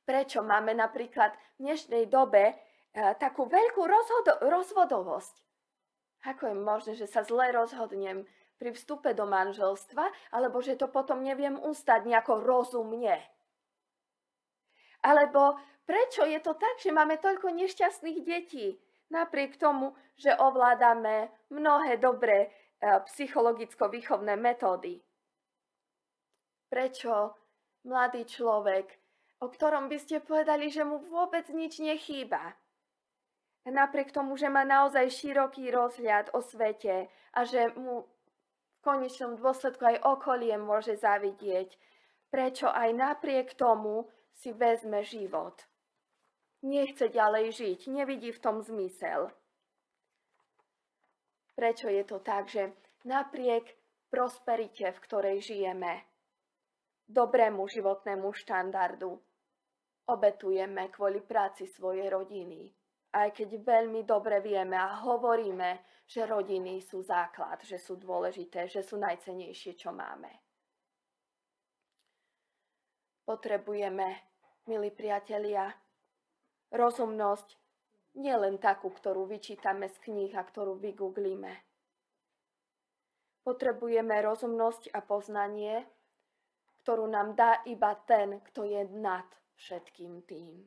Prečo 0.02 0.42
máme 0.42 0.74
napríklad 0.74 1.38
v 1.62 1.70
dnešnej 1.70 2.10
dobe 2.10 2.42
e, 2.50 2.54
takú 3.22 3.46
veľkú 3.46 3.86
rozhodo- 3.86 4.42
rozvodovosť? 4.42 5.36
Ako 6.34 6.50
je 6.50 6.56
možné, 6.58 6.92
že 6.98 7.06
sa 7.06 7.22
zle 7.22 7.54
rozhodnem 7.54 8.26
pri 8.58 8.74
vstupe 8.74 9.14
do 9.14 9.30
manželstva, 9.30 10.34
alebo 10.34 10.58
že 10.66 10.74
to 10.74 10.90
potom 10.90 11.22
neviem 11.22 11.54
ustať 11.54 12.02
nejako 12.02 12.42
rozumne? 12.42 13.22
Alebo 15.00 15.58
Prečo 15.90 16.22
je 16.22 16.38
to 16.38 16.54
tak, 16.54 16.78
že 16.78 16.94
máme 16.94 17.18
toľko 17.18 17.50
nešťastných 17.50 18.22
detí? 18.22 18.78
Napriek 19.10 19.58
tomu, 19.58 19.98
že 20.22 20.38
ovládame 20.38 21.34
mnohé 21.50 21.98
dobré 21.98 22.46
e, 22.46 22.50
psychologicko-výchovné 23.10 24.38
metódy. 24.38 25.02
Prečo 26.70 27.34
mladý 27.90 28.22
človek, 28.30 28.86
o 29.42 29.50
ktorom 29.50 29.90
by 29.90 29.98
ste 29.98 30.22
povedali, 30.22 30.70
že 30.70 30.86
mu 30.86 31.02
vôbec 31.02 31.50
nič 31.50 31.82
nechýba, 31.82 32.54
napriek 33.66 34.14
tomu, 34.14 34.38
že 34.38 34.46
má 34.46 34.62
naozaj 34.62 35.10
široký 35.10 35.74
rozhľad 35.74 36.38
o 36.38 36.46
svete 36.46 37.10
a 37.34 37.40
že 37.50 37.74
mu 37.74 38.06
v 38.06 38.78
konečnom 38.86 39.42
dôsledku 39.42 39.90
aj 39.90 40.06
okolie 40.06 40.54
môže 40.62 41.02
zavidieť, 41.02 41.74
prečo 42.30 42.70
aj 42.70 42.94
napriek 42.94 43.58
tomu 43.58 44.06
si 44.40 44.56
vezme 44.56 45.04
život 45.04 45.70
nechce 46.62 47.08
ďalej 47.10 47.52
žiť, 47.56 47.80
nevidí 47.88 48.32
v 48.32 48.44
tom 48.44 48.60
zmysel. 48.60 49.32
Prečo 51.56 51.92
je 51.92 52.04
to 52.08 52.24
tak, 52.24 52.48
že 52.48 52.72
napriek 53.04 53.68
prosperite, 54.08 54.92
v 54.92 55.00
ktorej 55.04 55.38
žijeme, 55.44 56.08
dobrému 57.08 57.68
životnému 57.68 58.32
štandardu, 58.32 59.12
obetujeme 60.08 60.88
kvôli 60.90 61.20
práci 61.20 61.68
svojej 61.68 62.08
rodiny. 62.08 62.72
Aj 63.10 63.34
keď 63.34 63.60
veľmi 63.60 64.06
dobre 64.06 64.40
vieme 64.40 64.78
a 64.78 65.02
hovoríme, 65.02 66.06
že 66.06 66.26
rodiny 66.26 66.82
sú 66.82 67.02
základ, 67.02 67.62
že 67.66 67.78
sú 67.82 67.98
dôležité, 67.98 68.70
že 68.70 68.86
sú 68.86 68.98
najcenejšie, 68.98 69.74
čo 69.78 69.90
máme. 69.90 70.30
Potrebujeme, 73.26 74.29
milí 74.70 74.94
priatelia, 74.94 75.74
Rozumnosť 76.70 77.58
nie 78.22 78.36
len 78.38 78.62
takú, 78.62 78.94
ktorú 78.94 79.26
vyčítame 79.26 79.90
z 79.90 79.98
kníh 80.06 80.30
a 80.38 80.46
ktorú 80.46 80.78
vygooglíme. 80.78 81.50
Potrebujeme 83.42 84.14
rozumnosť 84.22 84.94
a 84.94 85.02
poznanie, 85.02 85.90
ktorú 86.86 87.10
nám 87.10 87.34
dá 87.34 87.66
iba 87.66 87.98
ten, 88.06 88.38
kto 88.54 88.70
je 88.70 88.86
nad 88.94 89.26
všetkým 89.58 90.22
tým. 90.30 90.62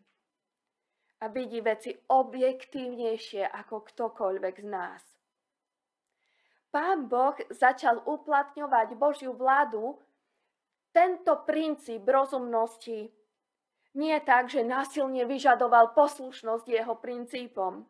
A 1.22 1.30
vidí 1.30 1.62
veci 1.62 1.94
objektívnejšie 1.94 3.46
ako 3.46 3.86
ktokoľvek 3.86 4.56
z 4.58 4.66
nás. 4.66 5.02
Pán 6.74 7.06
Boh 7.06 7.38
začal 7.54 8.02
uplatňovať 8.02 8.98
Božiu 8.98 9.38
vládu, 9.38 10.02
tento 10.90 11.46
princíp 11.46 12.02
rozumnosti 12.10 13.21
nie 13.92 14.16
tak, 14.24 14.48
že 14.48 14.64
násilne 14.64 15.24
vyžadoval 15.28 15.92
poslušnosť 15.92 16.66
jeho 16.68 16.94
princípom, 16.96 17.84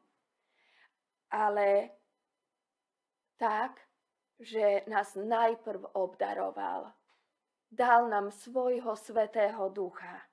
ale 1.31 1.95
tak, 3.39 3.79
že 4.43 4.83
nás 4.91 5.15
najprv 5.15 5.95
obdaroval. 5.95 6.91
Dal 7.73 8.11
nám 8.11 8.35
svojho 8.35 8.99
svetého 8.99 9.71
ducha. 9.73 10.27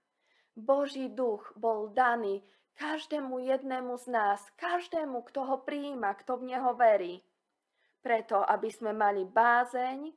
Boží 0.59 1.07
duch 1.07 1.53
bol 1.55 1.93
daný 1.95 2.43
každému 2.75 3.39
jednému 3.39 3.95
z 3.95 4.07
nás, 4.11 4.39
každému, 4.59 5.23
kto 5.29 5.45
ho 5.45 5.57
prijíma, 5.63 6.13
kto 6.19 6.39
v 6.39 6.43
neho 6.51 6.75
verí. 6.75 7.23
Preto, 7.99 8.43
aby 8.43 8.71
sme 8.71 8.91
mali 8.95 9.23
bázeň 9.23 10.11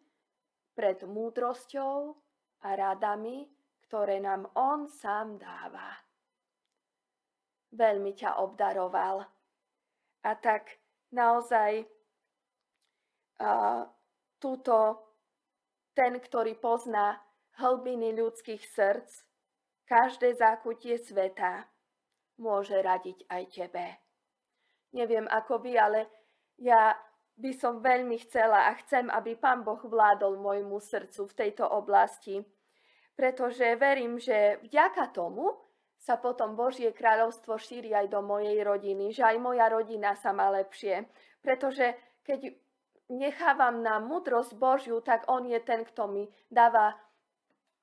pred 0.75 1.02
múdrosťou 1.02 2.14
a 2.62 2.68
radami, 2.75 3.47
ktoré 3.92 4.25
nám 4.25 4.49
On 4.56 4.88
sám 4.88 5.37
dáva. 5.37 6.00
Veľmi 7.76 8.16
ťa 8.16 8.40
obdaroval. 8.40 9.20
A 10.25 10.32
tak 10.40 10.80
naozaj 11.12 11.84
uh, 13.37 13.84
túto 14.40 14.96
ten, 15.92 16.16
ktorý 16.16 16.56
pozná 16.56 17.20
hlbiny 17.61 18.16
ľudských 18.16 18.64
srdc, 18.64 19.12
každé 19.84 20.40
zákutie 20.40 20.96
sveta, 20.96 21.68
môže 22.40 22.80
radiť 22.80 23.28
aj 23.28 23.42
tebe. 23.52 24.00
Neviem 24.96 25.28
ako 25.28 25.68
vy, 25.68 25.76
ale 25.76 26.08
ja 26.56 26.96
by 27.37 27.52
som 27.52 27.84
veľmi 27.84 28.16
chcela 28.25 28.72
a 28.72 28.76
chcem, 28.80 29.12
aby 29.12 29.37
Pán 29.37 29.61
Boh 29.61 29.84
vládol 29.84 30.40
môjmu 30.40 30.80
srdcu 30.80 31.28
v 31.28 31.37
tejto 31.37 31.68
oblasti 31.68 32.40
pretože 33.16 33.76
verím, 33.76 34.16
že 34.19 34.59
vďaka 34.64 35.12
tomu 35.12 35.52
sa 36.02 36.19
potom 36.19 36.59
Božie 36.59 36.90
kráľovstvo 36.90 37.54
šíri 37.61 37.95
aj 37.95 38.11
do 38.11 38.21
mojej 38.26 38.59
rodiny, 38.66 39.14
že 39.14 39.23
aj 39.23 39.37
moja 39.38 39.71
rodina 39.71 40.19
sa 40.19 40.35
má 40.35 40.50
lepšie. 40.50 41.07
Pretože 41.38 41.95
keď 42.26 42.50
nechávam 43.12 43.78
na 43.85 44.02
múdrosť 44.02 44.59
Božiu, 44.59 44.99
tak 44.99 45.31
On 45.31 45.47
je 45.47 45.61
ten, 45.62 45.87
kto 45.87 46.11
mi 46.11 46.26
dáva 46.50 46.99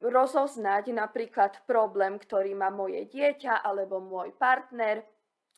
rozoznať 0.04 0.92
napríklad 0.96 1.64
problém, 1.64 2.20
ktorý 2.20 2.56
má 2.56 2.72
moje 2.72 3.08
dieťa 3.08 3.64
alebo 3.64 4.00
môj 4.04 4.36
partner, 4.36 5.04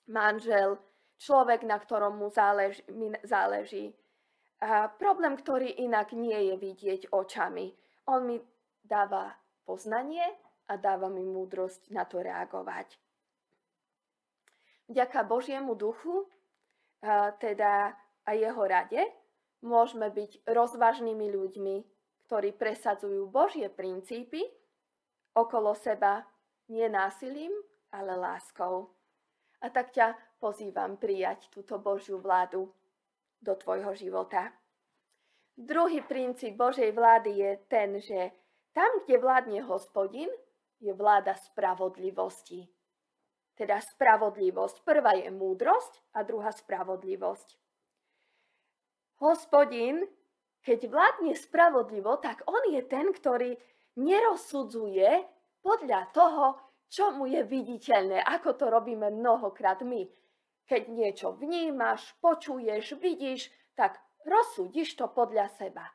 manžel, 0.09 0.77
človek, 1.21 1.61
na 1.65 1.77
ktorom 1.77 2.17
mu 2.17 2.29
záleží. 2.33 2.81
Mi 2.89 3.13
záleží. 3.21 3.93
A 4.61 4.89
problém, 4.89 5.33
ktorý 5.37 5.81
inak 5.81 6.13
nie 6.13 6.53
je 6.53 6.55
vidieť 6.57 7.01
očami. 7.09 7.73
On 8.09 8.21
mi 8.25 8.37
dáva 8.81 9.33
poznanie 9.63 10.23
a 10.67 10.77
dáva 10.77 11.11
mi 11.11 11.25
múdrosť 11.25 11.91
na 11.91 12.07
to 12.07 12.23
reagovať. 12.23 12.95
Vďaka 14.91 15.23
Božiemu 15.23 15.75
duchu, 15.75 16.27
teda 17.39 17.95
a 18.21 18.31
jeho 18.37 18.63
rade, 18.67 19.01
môžeme 19.65 20.11
byť 20.13 20.45
rozvážnymi 20.45 21.27
ľuďmi, 21.31 21.75
ktorí 22.29 22.53
presadzujú 22.55 23.27
Božie 23.27 23.67
princípy 23.67 24.45
okolo 25.33 25.73
seba 25.73 26.27
nie 26.69 26.87
násilím, 26.87 27.51
ale 27.91 28.15
láskou. 28.15 28.93
A 29.59 29.67
tak 29.69 29.91
ťa 29.91 30.15
pozývam 30.39 30.95
prijať 30.95 31.51
túto 31.51 31.77
Božiu 31.77 32.17
vládu 32.19 32.71
do 33.41 33.53
tvojho 33.55 33.93
života. 33.93 34.53
Druhý 35.57 36.01
princíp 36.01 36.55
Božej 36.57 36.95
vlády 36.95 37.31
je 37.41 37.51
ten, 37.67 37.89
že 37.99 38.31
tam, 38.71 38.89
kde 39.05 39.19
vládne 39.19 39.59
hospodin, 39.67 40.29
je 40.81 40.91
vláda 40.93 41.37
spravodlivosti. 41.37 42.67
teda 43.61 43.77
spravodlivosť. 43.77 44.81
Prvá 44.81 45.13
je 45.13 45.29
múdrosť 45.29 46.17
a 46.17 46.25
druhá 46.25 46.49
spravodlivosť. 46.49 47.61
Hospodin, 49.21 50.01
keď 50.65 50.89
vládne 50.89 51.37
spravodlivo, 51.37 52.17
tak 52.17 52.41
on 52.49 52.73
je 52.73 52.81
ten, 52.89 53.13
ktorý 53.13 53.53
nerozsudzuje 54.01 55.29
podľa 55.61 56.09
toho, 56.09 56.57
čo 56.89 57.13
mu 57.13 57.29
je 57.29 57.45
viditeľné, 57.45 58.17
ako 58.25 58.57
to 58.57 58.65
robíme 58.65 59.13
mnohokrát 59.13 59.85
my. 59.85 60.09
Keď 60.65 60.81
niečo 60.89 61.37
vnímaš, 61.37 62.17
počuješ, 62.17 62.97
vidíš, 62.97 63.53
tak 63.77 64.01
rozsúdiš 64.25 64.97
to 64.97 65.05
podľa 65.05 65.53
seba. 65.53 65.85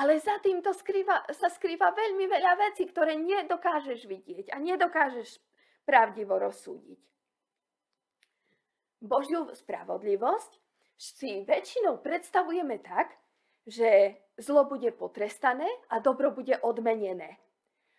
Ale 0.00 0.16
za 0.16 0.40
týmto 0.40 0.72
skrýva, 0.72 1.28
sa 1.36 1.52
skrýva 1.52 1.92
veľmi 1.92 2.24
veľa 2.24 2.56
vecí, 2.72 2.88
ktoré 2.88 3.20
nedokážeš 3.20 4.08
vidieť 4.08 4.48
a 4.48 4.56
nedokážeš 4.56 5.36
pravdivo 5.84 6.40
rozsúdiť. 6.40 7.00
Božiu 9.04 9.52
spravodlivosť 9.52 10.56
si 10.96 11.44
väčšinou 11.44 12.00
predstavujeme 12.00 12.80
tak, 12.80 13.12
že 13.68 14.16
zlo 14.40 14.64
bude 14.64 14.88
potrestané 14.96 15.68
a 15.92 16.00
dobro 16.00 16.32
bude 16.32 16.56
odmenené. 16.64 17.36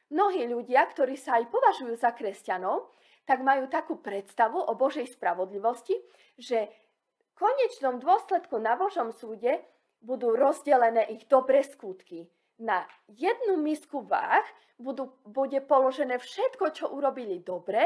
Mnohí 0.10 0.50
ľudia, 0.50 0.90
ktorí 0.90 1.14
sa 1.14 1.38
aj 1.38 1.54
považujú 1.54 1.94
za 2.02 2.18
kresťanov, 2.18 2.90
tak 3.30 3.46
majú 3.46 3.70
takú 3.70 4.02
predstavu 4.02 4.58
o 4.58 4.74
Božej 4.74 5.06
spravodlivosti, 5.06 5.94
že 6.42 6.66
v 6.66 7.30
konečnom 7.38 8.02
dôsledku 8.02 8.58
na 8.58 8.74
Božom 8.74 9.14
súde 9.14 9.62
budú 10.02 10.34
rozdelené 10.34 11.08
ich 11.14 11.30
dobré 11.30 11.62
skutky. 11.62 12.28
Na 12.62 12.86
jednu 13.10 13.58
misku 13.58 14.02
váh 14.02 14.46
budú, 14.78 15.14
bude 15.26 15.62
položené 15.62 16.18
všetko, 16.18 16.66
čo 16.74 16.86
urobili 16.94 17.42
dobre 17.42 17.86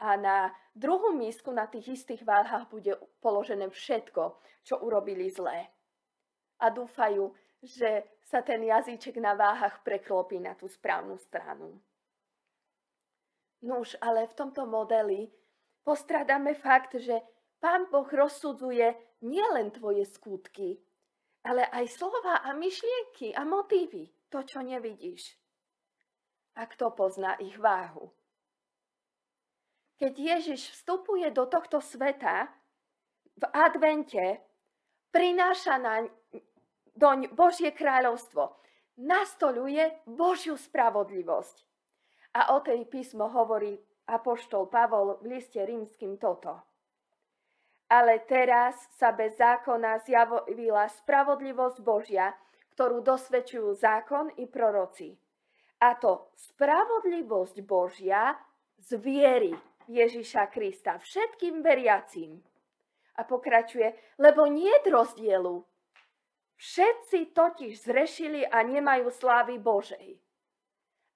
a 0.00 0.16
na 0.16 0.52
druhú 0.76 1.16
misku 1.16 1.52
na 1.52 1.68
tých 1.68 2.00
istých 2.00 2.24
váhach 2.24 2.68
bude 2.68 2.96
položené 3.20 3.68
všetko, 3.68 4.36
čo 4.64 4.80
urobili 4.80 5.28
zlé. 5.32 5.68
A 6.60 6.68
dúfajú, 6.72 7.32
že 7.64 8.04
sa 8.24 8.44
ten 8.44 8.64
jazyček 8.64 9.16
na 9.20 9.32
váhach 9.36 9.80
preklopí 9.84 10.40
na 10.40 10.56
tú 10.56 10.68
správnu 10.68 11.16
stranu. 11.16 11.80
Nuž, 13.64 13.96
ale 14.00 14.28
v 14.28 14.36
tomto 14.36 14.68
modeli 14.68 15.32
postrádame 15.84 16.52
fakt, 16.52 17.00
že 17.00 17.24
Pán 17.56 17.88
Boh 17.88 18.04
rozsudzuje 18.04 18.92
nielen 19.24 19.72
tvoje 19.72 20.04
skutky, 20.04 20.83
ale 21.44 21.68
aj 21.68 21.86
slova 21.92 22.40
a 22.40 22.56
myšlienky 22.56 23.36
a 23.36 23.44
motívy, 23.44 24.08
to, 24.32 24.42
čo 24.42 24.64
nevidíš. 24.64 25.36
A 26.56 26.66
kto 26.66 26.96
pozná 26.96 27.36
ich 27.38 27.54
váhu? 27.60 28.10
keď 30.04 30.12
Ježiš 30.18 30.74
vstupuje 30.74 31.30
do 31.30 31.46
tohto 31.46 31.78
sveta 31.78 32.50
v 33.38 33.44
advente, 33.56 34.42
prináša 35.08 35.78
na 35.78 36.04
doň 36.94 37.32
Božie 37.34 37.70
kráľovstvo, 37.72 38.58
nastoluje 39.00 39.80
Božiu 40.06 40.58
spravodlivosť. 40.58 41.56
A 42.34 42.54
o 42.54 42.62
tej 42.62 42.84
písmo 42.90 43.30
hovorí 43.30 43.78
apoštol 44.10 44.66
Pavol 44.66 45.22
v 45.22 45.38
liste 45.38 45.62
rímským 45.62 46.18
toto. 46.18 46.58
Ale 47.94 48.26
teraz 48.26 48.74
sa 48.98 49.14
bez 49.14 49.38
zákona 49.38 50.02
zjavila 50.02 50.90
spravodlivosť 50.90 51.78
Božia, 51.78 52.34
ktorú 52.74 53.06
dosvedčujú 53.06 53.70
zákon 53.70 54.34
i 54.34 54.50
proroci. 54.50 55.14
A 55.78 55.94
to 55.94 56.34
spravodlivosť 56.34 57.62
Božia 57.62 58.34
z 58.82 58.98
viery 58.98 59.54
Ježiša 59.86 60.50
Krista 60.50 60.98
všetkým 60.98 61.62
veriacím. 61.62 62.42
A 63.14 63.22
pokračuje, 63.22 63.94
lebo 64.18 64.50
nie 64.50 64.74
je 64.82 64.90
rozdielu. 64.90 65.62
Všetci 66.58 67.30
totiž 67.30 67.78
zrešili 67.78 68.42
a 68.42 68.58
nemajú 68.66 69.06
slávy 69.14 69.62
Božej. 69.62 70.18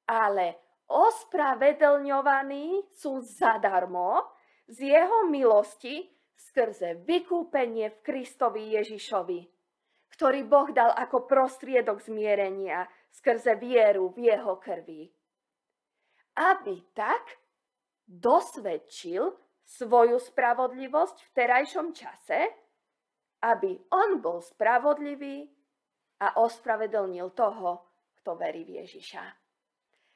Ale 0.07 0.63
ospravedlňovaní 0.87 2.87
sú 2.95 3.19
zadarmo 3.19 4.31
z 4.71 4.95
jeho 4.95 5.27
milosti 5.27 6.18
skrze 6.39 7.03
vykúpenie 7.03 7.91
v 7.91 7.99
Kristovi 8.07 8.79
Ježišovi, 8.79 9.41
ktorý 10.15 10.47
Boh 10.47 10.71
dal 10.71 10.95
ako 10.95 11.27
prostriedok 11.27 11.99
zmierenia 11.99 12.87
skrze 13.11 13.59
vieru 13.59 14.15
v 14.15 14.31
jeho 14.31 14.55
krvi. 14.63 15.11
Aby 16.39 16.95
tak 16.95 17.43
dosvedčil 18.07 19.35
svoju 19.67 20.17
spravodlivosť 20.23 21.17
v 21.19 21.31
terajšom 21.35 21.93
čase, 21.93 22.41
aby 23.43 23.75
on 23.93 24.23
bol 24.23 24.41
spravodlivý 24.41 25.45
a 26.23 26.41
ospravedlnil 26.41 27.35
toho, 27.35 27.85
kto 28.23 28.39
verí 28.39 28.65
v 28.65 28.83
Ježiša. 28.83 29.23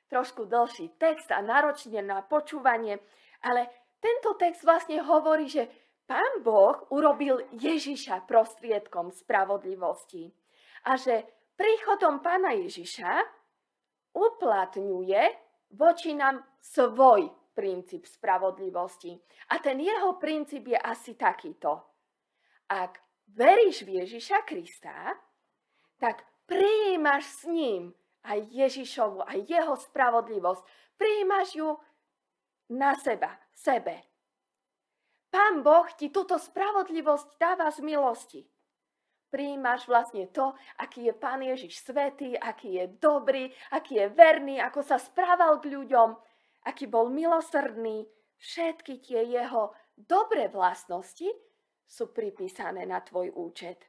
Trošku 0.09 0.47
dlhší 0.47 0.97
text 0.97 1.31
a 1.31 1.43
náročne 1.45 2.01
na 2.01 2.25
počúvanie, 2.25 2.99
ale 3.45 3.71
tento 4.03 4.35
text 4.35 4.67
vlastne 4.67 4.99
hovorí, 4.99 5.47
že 5.47 5.82
Pán 6.07 6.43
Boh 6.43 6.87
urobil 6.91 7.41
Ježiša 7.57 8.27
prostriedkom 8.27 9.15
spravodlivosti 9.15 10.29
a 10.85 10.99
že 10.99 11.25
príchodom 11.55 12.21
Pána 12.21 12.53
Ježiša 12.59 13.23
uplatňuje 14.13 15.23
voči 15.73 16.13
nám 16.13 16.43
svoj 16.61 17.31
princíp 17.53 18.09
spravodlivosti. 18.09 19.17
A 19.53 19.61
ten 19.61 19.81
jeho 19.81 20.17
princíp 20.17 20.73
je 20.73 20.79
asi 20.79 21.15
takýto. 21.15 21.81
Ak 22.73 23.01
veríš 23.29 23.85
v 23.85 24.05
Ježiša 24.05 24.45
Krista, 24.49 25.17
tak 26.01 26.25
prijímaš 26.49 27.25
s 27.25 27.43
ním 27.49 27.83
aj 28.25 28.49
Ježišovu, 28.49 29.25
aj 29.25 29.39
jeho 29.49 29.75
spravodlivosť. 29.77 30.63
Prijímaš 30.97 31.49
ju 31.57 31.69
na 32.73 32.97
seba, 32.97 33.37
sebe. 33.53 34.12
Pán 35.33 35.65
Boh 35.65 35.89
ti 35.97 36.13
túto 36.13 36.37
spravodlivosť 36.37 37.41
dáva 37.41 37.73
z 37.73 37.81
milosti. 37.81 38.45
Prijímaš 39.33 39.89
vlastne 39.89 40.29
to, 40.29 40.53
aký 40.77 41.09
je 41.09 41.15
Pán 41.17 41.41
Ježiš 41.41 41.89
svetý, 41.89 42.37
aký 42.37 42.77
je 42.77 42.85
dobrý, 43.01 43.49
aký 43.73 43.97
je 43.97 44.07
verný, 44.13 44.61
ako 44.61 44.85
sa 44.85 45.01
správal 45.01 45.57
k 45.65 45.73
ľuďom, 45.73 46.13
aký 46.69 46.85
bol 46.85 47.09
milosrdný, 47.09 48.05
všetky 48.37 49.01
tie 49.01 49.25
jeho 49.25 49.73
dobré 49.97 50.53
vlastnosti 50.53 51.33
sú 51.89 52.13
pripísané 52.13 52.85
na 52.85 53.01
tvoj 53.01 53.33
účet. 53.33 53.89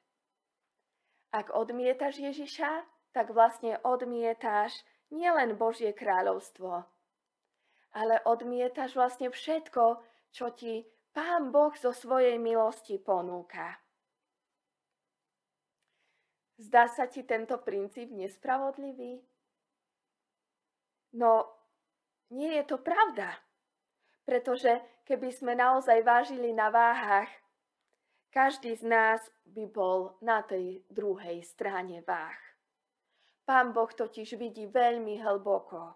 Ak 1.36 1.52
odmietaš 1.52 2.24
Ježiša, 2.24 2.88
tak 3.12 3.36
vlastne 3.36 3.84
odmietaš 3.84 4.80
nielen 5.12 5.60
Božie 5.60 5.92
kráľovstvo, 5.92 6.88
ale 8.00 8.16
odmietaš 8.24 8.96
vlastne 8.96 9.28
všetko, 9.28 10.00
čo 10.32 10.56
ti 10.56 10.88
Pán 11.13 11.54
Boh 11.54 11.69
zo 11.78 11.93
svojej 11.93 12.41
milosti 12.41 12.97
ponúka. 12.97 13.78
Zdá 16.58 16.89
sa 16.89 17.06
ti 17.06 17.21
tento 17.21 17.62
princíp 17.62 18.10
nespravodlivý? 18.10 19.21
No, 21.13 21.54
nie 22.34 22.58
je 22.58 22.65
to 22.65 22.82
pravda. 22.82 23.30
Pretože 24.26 24.82
keby 25.06 25.30
sme 25.30 25.54
naozaj 25.54 26.02
vážili 26.02 26.49
na 26.49 26.73
váhach, 26.73 27.30
každý 28.34 28.73
z 28.73 28.89
nás 28.89 29.21
by 29.45 29.69
bol 29.69 30.17
na 30.17 30.41
tej 30.41 30.82
druhej 30.89 31.45
strane 31.45 32.02
váh. 32.02 32.41
Pán 33.45 33.69
Boh 33.69 33.93
totiž 33.93 34.34
vidí 34.41 34.65
veľmi 34.65 35.21
hlboko. 35.21 35.93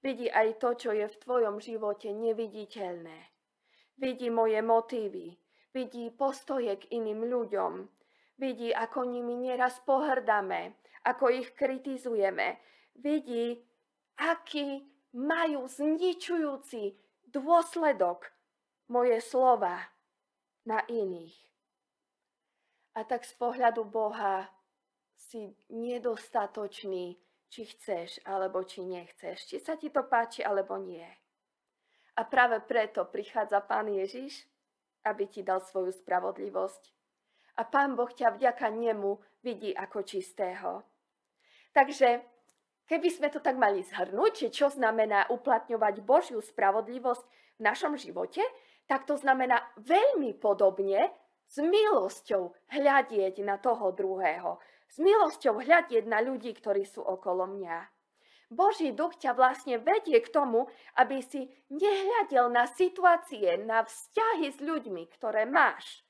Vidí 0.00 0.32
aj 0.32 0.56
to, 0.64 0.72
čo 0.80 0.90
je 0.96 1.04
v 1.04 1.20
tvojom 1.20 1.60
živote 1.60 2.08
neviditeľné. 2.08 3.35
Vidí 3.96 4.28
moje 4.28 4.60
motívy, 4.60 5.36
vidí 5.72 6.12
postoje 6.12 6.76
k 6.76 6.84
iným 7.00 7.24
ľuďom, 7.24 7.72
vidí, 8.36 8.68
ako 8.72 9.08
nimi 9.08 9.36
nieraz 9.36 9.80
pohrdáme, 9.84 10.76
ako 11.08 11.32
ich 11.32 11.56
kritizujeme, 11.56 12.60
vidí, 13.00 13.64
aký 14.20 14.84
majú 15.16 15.64
zničujúci 15.64 16.96
dôsledok 17.32 18.28
moje 18.92 19.20
slova 19.24 19.80
na 20.68 20.84
iných. 20.84 21.36
A 22.96 23.04
tak 23.04 23.24
z 23.24 23.32
pohľadu 23.36 23.84
Boha 23.84 24.48
si 25.16 25.52
nedostatočný, 25.72 27.16
či 27.48 27.62
chceš 27.64 28.20
alebo 28.24 28.64
či 28.64 28.84
nechceš, 28.84 29.48
či 29.52 29.56
sa 29.60 29.76
ti 29.80 29.88
to 29.88 30.04
páči 30.04 30.44
alebo 30.44 30.76
nie. 30.76 31.06
A 32.16 32.24
práve 32.24 32.60
preto 32.64 33.04
prichádza 33.04 33.60
Pán 33.60 33.92
Ježiš, 33.92 34.48
aby 35.04 35.28
ti 35.28 35.44
dal 35.44 35.60
svoju 35.60 35.92
spravodlivosť. 35.92 36.82
A 37.60 37.62
Pán 37.64 37.96
Boh 37.96 38.08
ťa 38.08 38.36
vďaka 38.36 38.72
nemu 38.72 39.20
vidí 39.44 39.72
ako 39.76 40.04
čistého. 40.04 40.84
Takže 41.76 42.24
Keby 42.86 43.08
sme 43.10 43.28
to 43.34 43.42
tak 43.42 43.58
mali 43.58 43.82
zhrnúť, 43.82 44.46
že 44.46 44.48
čo 44.54 44.70
znamená 44.70 45.26
uplatňovať 45.26 46.06
Božiu 46.06 46.38
spravodlivosť 46.38 47.24
v 47.58 47.60
našom 47.66 47.98
živote, 47.98 48.38
tak 48.86 49.10
to 49.10 49.18
znamená 49.18 49.58
veľmi 49.82 50.38
podobne 50.38 51.10
s 51.50 51.58
milosťou 51.58 52.54
hľadieť 52.70 53.42
na 53.42 53.58
toho 53.58 53.90
druhého. 53.90 54.62
S 54.86 55.02
milosťou 55.02 55.66
hľadieť 55.66 56.06
na 56.06 56.22
ľudí, 56.22 56.54
ktorí 56.54 56.86
sú 56.86 57.02
okolo 57.02 57.50
mňa. 57.58 57.90
Boží 58.46 58.94
duch 58.94 59.18
ťa 59.18 59.34
vlastne 59.34 59.82
vedie 59.82 60.22
k 60.22 60.30
tomu, 60.30 60.70
aby 60.94 61.18
si 61.18 61.50
nehľadel 61.66 62.46
na 62.46 62.70
situácie, 62.70 63.58
na 63.58 63.82
vzťahy 63.82 64.54
s 64.54 64.58
ľuďmi, 64.62 65.02
ktoré 65.10 65.50
máš. 65.50 66.06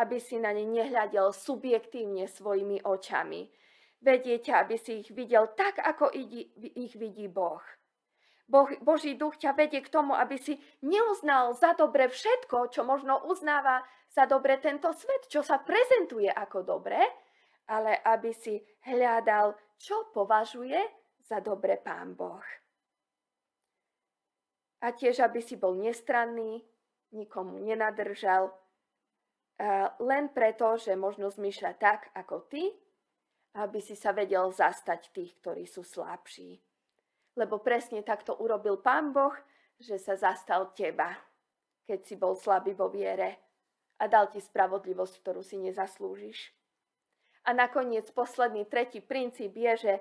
Aby 0.00 0.16
si 0.18 0.40
na 0.40 0.50
ne 0.56 0.64
nehľadel 0.64 1.30
subjektívne 1.30 2.24
svojimi 2.26 2.82
očami. 2.82 3.52
Vedie 4.00 4.40
ťa, 4.40 4.64
aby 4.64 4.76
si 4.80 5.04
ich 5.04 5.12
videl 5.12 5.52
tak, 5.52 5.76
ako 5.78 6.08
ich 6.12 6.94
vidí 6.96 7.28
Boh. 7.28 7.62
Boží 8.84 9.16
duch 9.16 9.40
ťa 9.40 9.56
vedie 9.56 9.80
k 9.80 9.88
tomu, 9.88 10.12
aby 10.12 10.36
si 10.36 10.60
neuznal 10.84 11.56
za 11.56 11.72
dobre 11.72 12.12
všetko, 12.12 12.68
čo 12.68 12.84
možno 12.84 13.24
uznáva 13.24 13.80
za 14.12 14.28
dobre 14.28 14.60
tento 14.60 14.92
svet, 14.92 15.28
čo 15.32 15.40
sa 15.40 15.60
prezentuje 15.64 16.28
ako 16.28 16.60
dobre, 16.60 17.00
ale 17.68 17.96
aby 18.04 18.36
si 18.36 18.60
hľadal, 18.84 19.56
čo 19.80 20.12
považuje 20.12 21.03
za 21.24 21.40
dobre 21.40 21.80
Pán 21.80 22.12
Boh. 22.12 22.44
A 24.84 24.92
tiež, 24.92 25.24
aby 25.24 25.40
si 25.40 25.56
bol 25.56 25.80
nestranný, 25.80 26.60
nikomu 27.16 27.56
nenadržal, 27.64 28.52
len 30.02 30.28
preto, 30.34 30.76
že 30.76 30.92
možno 30.98 31.32
zmýšľa 31.32 31.72
tak, 31.80 32.12
ako 32.12 32.44
ty, 32.52 32.68
aby 33.56 33.80
si 33.80 33.96
sa 33.96 34.12
vedel 34.12 34.52
zastať 34.52 35.14
tých, 35.14 35.32
ktorí 35.40 35.64
sú 35.64 35.80
slabší 35.86 36.60
lebo 37.34 37.58
presne 37.58 38.02
takto 38.02 38.38
urobil 38.38 38.78
Pán 38.78 39.10
Boh, 39.10 39.34
že 39.78 39.98
sa 39.98 40.14
zastal 40.14 40.70
teba, 40.72 41.18
keď 41.84 41.98
si 42.06 42.14
bol 42.14 42.38
slabý 42.38 42.72
vo 42.78 42.86
viere 42.86 43.42
a 43.98 44.06
dal 44.06 44.30
ti 44.30 44.38
spravodlivosť, 44.38 45.14
ktorú 45.22 45.42
si 45.42 45.58
nezaslúžiš. 45.58 46.54
A 47.44 47.52
nakoniec 47.52 48.08
posledný 48.14 48.64
tretí 48.64 49.04
princíp 49.04 49.52
je, 49.52 49.72
že 49.76 49.92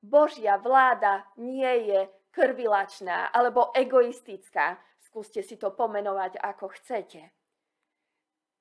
Božia 0.00 0.56
vláda 0.56 1.28
nie 1.36 1.92
je 1.92 2.00
krvilačná 2.32 3.28
alebo 3.30 3.72
egoistická. 3.76 4.80
Skúste 5.00 5.44
si 5.44 5.60
to 5.60 5.70
pomenovať 5.72 6.40
ako 6.40 6.72
chcete. 6.80 7.30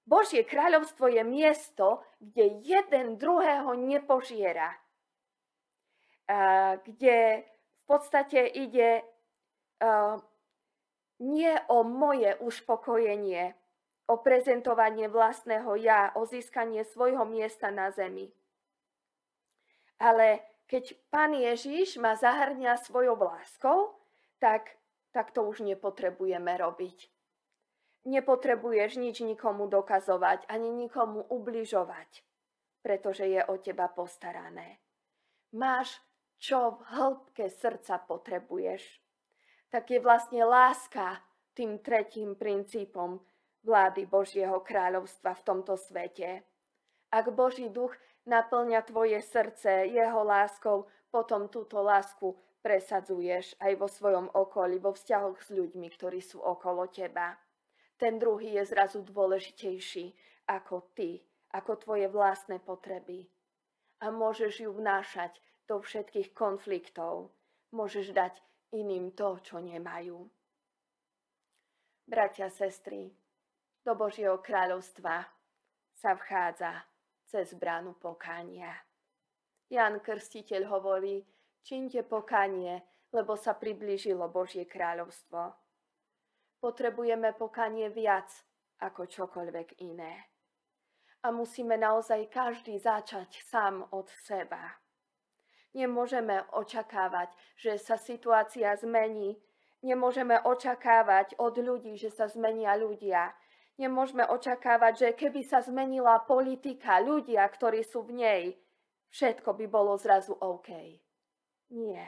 Božie 0.04 0.44
kráľovstvo 0.44 1.08
je 1.08 1.24
miesto, 1.24 2.04
kde 2.20 2.60
jeden 2.66 3.16
druhého 3.16 3.78
nepožiera. 3.78 4.74
Kde 6.86 7.46
podstate 7.90 8.46
ide 8.46 9.02
nie 11.20 11.54
o 11.74 11.82
moje 11.82 12.38
uspokojenie, 12.38 13.58
o 14.06 14.22
prezentovanie 14.22 15.10
vlastného 15.10 15.74
ja, 15.82 16.14
o 16.14 16.30
získanie 16.30 16.86
svojho 16.86 17.26
miesta 17.26 17.74
na 17.74 17.90
zemi. 17.90 18.30
Ale 19.98 20.46
keď 20.70 20.94
Pán 21.10 21.34
Ježiš 21.34 21.98
ma 21.98 22.14
zahrňa 22.14 22.78
svojou 22.78 23.18
láskou, 23.18 23.98
tak, 24.38 24.78
tak 25.10 25.34
to 25.34 25.42
už 25.42 25.66
nepotrebujeme 25.66 26.54
robiť. 26.62 27.10
Nepotrebuješ 28.06 29.02
nič 29.02 29.26
nikomu 29.26 29.66
dokazovať, 29.66 30.46
ani 30.46 30.70
nikomu 30.70 31.26
ubližovať, 31.26 32.22
pretože 32.86 33.26
je 33.26 33.42
o 33.50 33.58
teba 33.58 33.90
postarané. 33.90 34.78
Máš 35.58 35.98
čo 36.40 36.80
v 36.80 36.80
hĺbke 36.96 37.52
srdca 37.52 38.00
potrebuješ, 38.06 39.02
tak 39.74 39.92
je 39.92 40.00
vlastne 40.00 40.46
láska 40.48 41.20
tým 41.52 41.84
tretím 41.84 42.40
princípom 42.40 43.20
vlády 43.68 44.08
Božieho 44.08 44.64
kráľovstva 44.64 45.36
v 45.36 45.44
tomto 45.44 45.76
svete. 45.76 46.48
Ak 47.12 47.34
Boží 47.36 47.68
duch 47.68 47.92
naplňa 48.26 48.82
tvoje 48.88 49.20
srdce 49.22 49.88
jeho 49.88 50.22
láskou, 50.24 50.88
potom 51.14 51.48
túto 51.48 51.80
lásku 51.80 52.36
presadzuješ 52.60 53.56
aj 53.64 53.74
vo 53.80 53.88
svojom 53.88 54.28
okolí, 54.36 54.80
vo 54.80 54.92
vzťahoch 54.92 55.40
s 55.40 55.50
ľuďmi, 55.54 55.88
ktorí 55.96 56.20
sú 56.20 56.44
okolo 56.44 56.92
teba. 56.92 57.40
Ten 58.00 58.20
druhý 58.20 58.60
je 58.60 58.64
zrazu 58.68 59.04
dôležitejší 59.04 60.16
ako 60.48 60.92
ty, 60.96 61.20
ako 61.56 61.78
tvoje 61.84 62.08
vlastné 62.08 62.60
potreby. 62.64 63.28
A 64.00 64.12
môžeš 64.12 64.64
ju 64.64 64.72
vnášať 64.72 65.36
do 65.68 65.84
všetkých 65.84 66.32
konfliktov 66.32 67.36
môžeš 67.72 68.14
dať 68.14 68.34
iným 68.74 69.14
to, 69.14 69.38
čo 69.42 69.62
nemajú. 69.62 70.26
Bratia, 72.10 72.50
sestry, 72.50 73.14
do 73.86 73.94
Božieho 73.94 74.42
kráľovstva 74.42 75.30
sa 75.94 76.12
vchádza 76.18 76.89
cez 77.30 77.54
bránu 77.54 77.94
pokania. 78.02 78.74
Jan 79.70 80.02
Krstiteľ 80.02 80.66
hovorí, 80.66 81.22
činte 81.62 82.02
pokanie, 82.02 82.82
lebo 83.14 83.38
sa 83.38 83.54
priblížilo 83.54 84.26
Božie 84.34 84.66
kráľovstvo. 84.66 85.54
Potrebujeme 86.58 87.38
pokanie 87.38 87.94
viac 87.94 88.34
ako 88.82 89.06
čokoľvek 89.06 89.78
iné. 89.86 90.26
A 91.22 91.30
musíme 91.30 91.78
naozaj 91.78 92.34
každý 92.34 92.82
začať 92.82 93.46
sám 93.46 93.86
od 93.94 94.10
seba. 94.26 94.82
Nemôžeme 95.78 96.50
očakávať, 96.50 97.30
že 97.54 97.78
sa 97.78 98.00
situácia 98.02 98.74
zmení. 98.74 99.38
Nemôžeme 99.86 100.42
očakávať 100.42 101.38
od 101.38 101.62
ľudí, 101.62 101.94
že 101.94 102.10
sa 102.10 102.26
zmenia 102.26 102.74
ľudia. 102.74 103.38
Nemôžeme 103.80 104.28
očakávať, 104.28 104.94
že 105.00 105.10
keby 105.16 105.40
sa 105.48 105.64
zmenila 105.64 106.20
politika, 106.28 107.00
ľudia, 107.00 107.48
ktorí 107.48 107.80
sú 107.88 108.04
v 108.04 108.12
nej, 108.20 108.44
všetko 109.08 109.56
by 109.56 109.66
bolo 109.72 109.96
zrazu 109.96 110.36
OK. 110.36 111.00
Nie. 111.72 112.06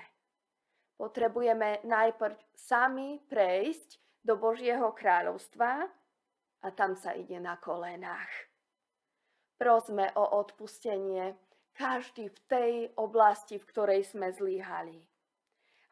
Potrebujeme 1.00 1.80
najprv 1.88 2.36
sami 2.52 3.24
prejsť 3.24 4.04
do 4.20 4.36
Božieho 4.36 4.92
kráľovstva 4.92 5.88
a 6.62 6.68
tam 6.76 6.94
sa 7.00 7.16
ide 7.16 7.40
na 7.40 7.56
kolenách. 7.56 8.52
Prosme 9.56 10.12
o 10.20 10.44
odpustenie 10.44 11.40
každý 11.72 12.30
v 12.30 12.40
tej 12.52 12.72
oblasti, 13.00 13.56
v 13.56 13.68
ktorej 13.72 14.12
sme 14.12 14.30
zlíhali. 14.36 15.08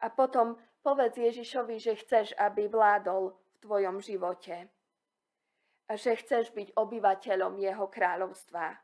A 0.04 0.12
potom 0.12 0.60
povedz 0.84 1.16
Ježišovi, 1.16 1.80
že 1.80 1.96
chceš, 1.96 2.36
aby 2.36 2.68
vládol 2.68 3.32
v 3.32 3.54
tvojom 3.64 3.96
živote. 4.04 4.68
Že 5.90 6.22
chceš 6.22 6.54
byť 6.54 6.78
obyvateľom 6.78 7.58
jeho 7.58 7.86
kráľovstva. 7.90 8.78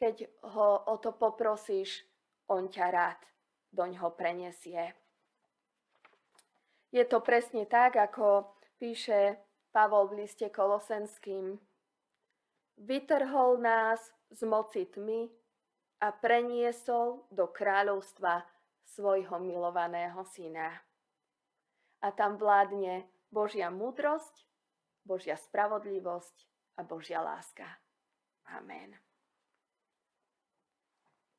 Keď 0.00 0.16
ho 0.56 0.68
o 0.88 0.94
to 0.96 1.12
poprosíš, 1.12 2.08
on 2.48 2.72
ťa 2.72 2.86
rád 2.88 3.20
doň 3.76 4.00
ho 4.00 4.08
prenesie. 4.16 4.96
Je 6.88 7.04
to 7.04 7.20
presne 7.20 7.68
tak, 7.68 8.00
ako 8.00 8.56
píše 8.80 9.36
Pavol 9.68 10.08
v 10.08 10.24
liste 10.24 10.48
Kolosenským. 10.48 11.60
Vytrhol 12.80 13.60
nás 13.60 14.00
z 14.32 14.40
moci 14.48 14.88
tmy 14.88 15.28
a 16.00 16.08
preniesol 16.12 17.28
do 17.28 17.52
kráľovstva 17.52 18.48
svojho 18.84 19.36
milovaného 19.44 20.24
syna. 20.24 20.72
A 22.00 22.08
tam 22.12 22.40
vládne 22.40 23.04
Božia 23.28 23.68
múdrosť, 23.68 24.44
Božia 25.06 25.38
spravodlivosť 25.38 26.36
a 26.76 26.82
Božia 26.82 27.22
láska. 27.22 27.64
Amen. 28.50 28.98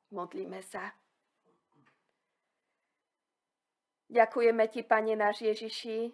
Modlíme 0.08 0.64
sa. 0.64 0.96
Ďakujeme 4.08 4.64
Ti, 4.72 4.82
Pane 4.88 5.12
náš 5.20 5.44
Ježiši, 5.44 6.08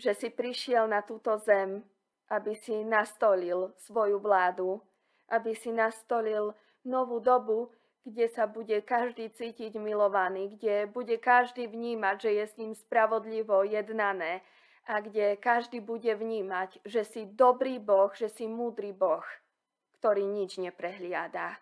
že 0.00 0.16
si 0.16 0.32
prišiel 0.32 0.88
na 0.88 1.04
túto 1.04 1.36
zem, 1.36 1.84
aby 2.32 2.56
si 2.56 2.72
nastolil 2.88 3.76
svoju 3.76 4.16
vládu, 4.16 4.80
aby 5.28 5.52
si 5.52 5.68
nastolil 5.68 6.56
novú 6.88 7.20
dobu, 7.20 7.68
kde 8.08 8.32
sa 8.32 8.48
bude 8.48 8.80
každý 8.80 9.28
cítiť 9.28 9.76
milovaný, 9.76 10.56
kde 10.56 10.88
bude 10.88 11.20
každý 11.20 11.68
vnímať, 11.68 12.16
že 12.20 12.30
je 12.32 12.44
s 12.48 12.54
ním 12.56 12.72
spravodlivo 12.72 13.60
jednané 13.68 14.40
a 14.88 15.04
kde 15.04 15.36
každý 15.36 15.84
bude 15.84 16.08
vnímať, 16.16 16.80
že 16.88 17.04
si 17.04 17.28
dobrý 17.28 17.76
Boh, 17.76 18.08
že 18.16 18.32
si 18.32 18.48
múdry 18.48 18.96
Boh, 18.96 19.24
ktorý 20.00 20.24
nič 20.24 20.56
neprehliada. 20.56 21.60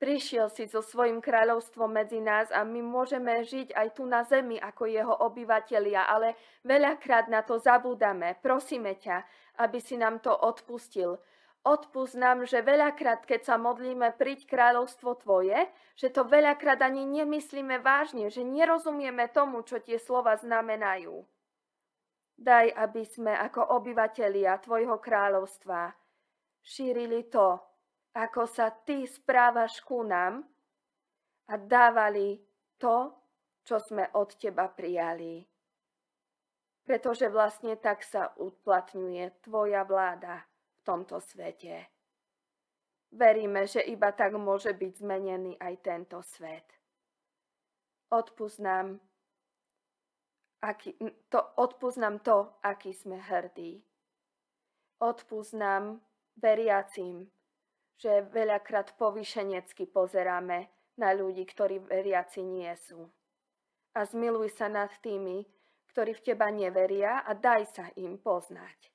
Prišiel 0.00 0.48
si 0.50 0.64
so 0.66 0.80
svojim 0.80 1.20
kráľovstvom 1.20 1.92
medzi 1.92 2.18
nás 2.18 2.48
a 2.50 2.64
my 2.64 2.80
môžeme 2.82 3.44
žiť 3.44 3.76
aj 3.76 3.88
tu 3.94 4.08
na 4.08 4.24
zemi 4.24 4.56
ako 4.56 4.88
jeho 4.88 5.14
obyvatelia, 5.22 6.08
ale 6.08 6.34
veľakrát 6.66 7.28
na 7.28 7.44
to 7.44 7.60
zabúdame. 7.60 8.40
Prosíme 8.40 8.96
ťa, 8.98 9.22
aby 9.60 9.78
si 9.78 10.00
nám 10.00 10.18
to 10.24 10.32
odpustil, 10.32 11.20
Odpust 11.64 12.12
nám, 12.12 12.44
že 12.44 12.60
veľakrát, 12.60 13.24
keď 13.24 13.40
sa 13.48 13.56
modlíme 13.56 14.12
príď 14.20 14.44
kráľovstvo 14.44 15.16
Tvoje, 15.16 15.64
že 15.96 16.12
to 16.12 16.28
veľakrát 16.28 16.76
ani 16.84 17.08
nemyslíme 17.08 17.80
vážne, 17.80 18.28
že 18.28 18.44
nerozumieme 18.44 19.32
tomu, 19.32 19.64
čo 19.64 19.80
tie 19.80 19.96
slova 19.96 20.36
znamenajú. 20.36 21.24
Daj, 22.34 22.74
aby 22.74 23.02
sme 23.06 23.30
ako 23.30 23.78
obyvatelia 23.78 24.58
Tvojho 24.58 24.98
kráľovstva 24.98 25.94
šírili 26.58 27.30
to, 27.30 27.62
ako 28.14 28.46
sa 28.50 28.74
Ty 28.74 29.06
správaš 29.06 29.78
ku 29.86 30.02
nám 30.02 30.42
a 31.50 31.54
dávali 31.54 32.42
to, 32.78 33.14
čo 33.62 33.78
sme 33.78 34.10
od 34.18 34.34
Teba 34.34 34.66
prijali. 34.66 35.46
Pretože 36.84 37.32
vlastne 37.32 37.80
tak 37.80 38.04
sa 38.04 38.34
uplatňuje 38.36 39.40
Tvoja 39.40 39.86
vláda 39.88 40.44
v 40.44 40.80
tomto 40.84 41.16
svete. 41.22 41.88
Veríme, 43.14 43.64
že 43.70 43.78
iba 43.78 44.10
tak 44.10 44.34
môže 44.34 44.74
byť 44.74 44.92
zmenený 45.00 45.54
aj 45.62 45.74
tento 45.86 46.18
svet. 46.18 46.66
Odpúsť 48.10 48.58
nám, 48.58 48.98
aký, 50.64 50.96
to, 51.28 51.44
odpúsť 51.60 51.98
nám 52.00 52.16
to, 52.24 52.48
aký 52.64 52.96
sme 52.96 53.20
hrdí. 53.20 53.84
Odpúsť 55.04 55.52
nám, 55.60 56.00
veriacím, 56.40 57.28
že 58.00 58.24
veľakrát 58.32 58.96
povyšenecky 58.96 59.86
pozeráme 59.92 60.72
na 60.96 61.12
ľudí, 61.12 61.44
ktorí 61.44 61.84
veriaci 61.84 62.42
nie 62.42 62.72
sú. 62.80 63.06
A 63.94 64.02
zmiluj 64.08 64.56
sa 64.56 64.66
nad 64.66 64.90
tými, 64.98 65.46
ktorí 65.94 66.18
v 66.18 66.24
teba 66.26 66.50
neveria 66.50 67.22
a 67.22 67.36
daj 67.38 67.62
sa 67.70 67.86
im 67.94 68.18
poznať. 68.18 68.90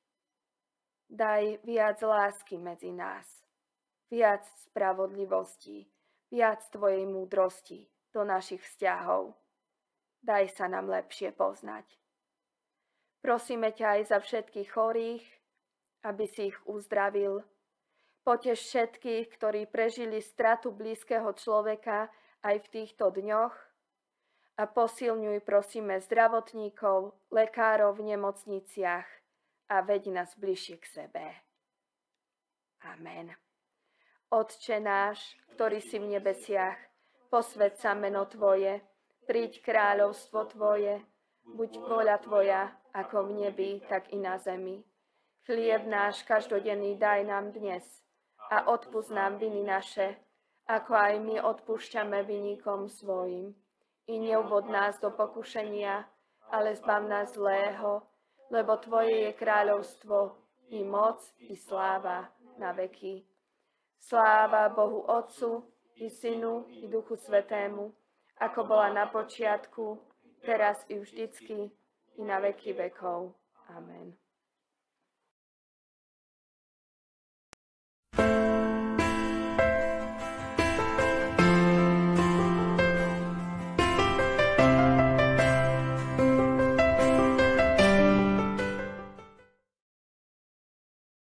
Daj 1.07 1.63
viac 1.63 2.03
lásky 2.03 2.59
medzi 2.59 2.91
nás, 2.91 3.25
viac 4.11 4.43
spravodlivosti, 4.67 5.87
viac 6.27 6.61
tvojej 6.69 7.07
múdrosti 7.07 7.87
do 8.11 8.27
našich 8.27 8.61
vzťahov. 8.61 9.33
Daj 10.19 10.51
sa 10.55 10.67
nám 10.67 10.91
lepšie 10.91 11.31
poznať. 11.31 11.85
Prosíme 13.19 13.71
ťa 13.75 13.99
aj 13.99 14.01
za 14.11 14.17
všetkých 14.19 14.69
chorých, 14.71 15.25
aby 16.03 16.25
si 16.27 16.51
ich 16.51 16.57
uzdravil. 16.67 17.43
Poteš 18.23 18.59
všetkých, 18.63 19.25
ktorí 19.35 19.67
prežili 19.67 20.23
stratu 20.23 20.71
blízkeho 20.71 21.31
človeka 21.35 22.11
aj 22.43 22.55
v 22.63 22.67
týchto 22.71 23.11
dňoch 23.11 23.55
a 24.59 24.63
posilňuj 24.67 25.39
prosíme 25.43 25.99
zdravotníkov, 26.03 27.15
lekárov 27.31 27.95
v 27.95 28.15
nemocniciach 28.15 29.07
a 29.71 29.75
veď 29.83 30.11
nás 30.15 30.35
bližšie 30.35 30.75
k 30.79 30.85
sebe. 30.85 31.25
Amen. 32.83 33.35
Otče 34.29 34.79
náš, 34.79 35.35
ktorý 35.55 35.79
si 35.83 35.99
v 35.99 36.15
nebesiach, 36.15 36.77
posved 37.31 37.75
sa 37.79 37.95
meno 37.95 38.23
Tvoje, 38.27 38.83
príď 39.29 39.61
kráľovstvo 39.61 40.49
Tvoje, 40.49 41.05
buď 41.45 41.77
voľa 41.85 42.17
Tvoja, 42.17 42.73
ako 42.97 43.29
v 43.29 43.45
nebi, 43.45 43.77
tak 43.85 44.09
i 44.09 44.17
na 44.17 44.41
zemi. 44.41 44.81
Chlieb 45.45 45.85
náš 45.85 46.25
každodenný 46.25 46.97
daj 46.97 47.29
nám 47.29 47.53
dnes 47.53 47.85
a 48.49 48.65
odpúsť 48.73 49.13
nám 49.13 49.37
viny 49.37 49.61
naše, 49.61 50.17
ako 50.65 50.97
aj 50.97 51.13
my 51.21 51.45
odpúšťame 51.45 52.25
vynikom 52.25 52.89
svojim. 52.89 53.53
I 54.09 54.17
neuvod 54.17 54.65
nás 54.65 54.97
do 54.97 55.13
pokušenia, 55.13 56.09
ale 56.49 56.73
zbav 56.73 57.05
nás 57.05 57.37
zlého, 57.37 58.01
lebo 58.49 58.81
Tvoje 58.81 59.29
je 59.29 59.31
kráľovstvo, 59.37 60.33
i 60.73 60.81
moc, 60.81 61.21
i 61.37 61.53
sláva 61.53 62.33
na 62.57 62.73
veky. 62.73 63.29
Sláva 64.01 64.73
Bohu 64.73 65.05
Otcu, 65.05 65.69
i 66.01 66.09
Synu, 66.09 66.65
i 66.81 66.89
Duchu 66.89 67.13
Svetému, 67.13 67.93
ako 68.39 68.63
bola 68.63 68.89
na 68.95 69.05
počiatku, 69.11 69.99
teraz 70.41 70.79
i 70.87 70.99
vždycky, 70.99 71.71
i 72.17 72.21
na 72.23 72.39
veky 72.39 72.73
vekov. 72.73 73.35
Amen. 73.69 74.15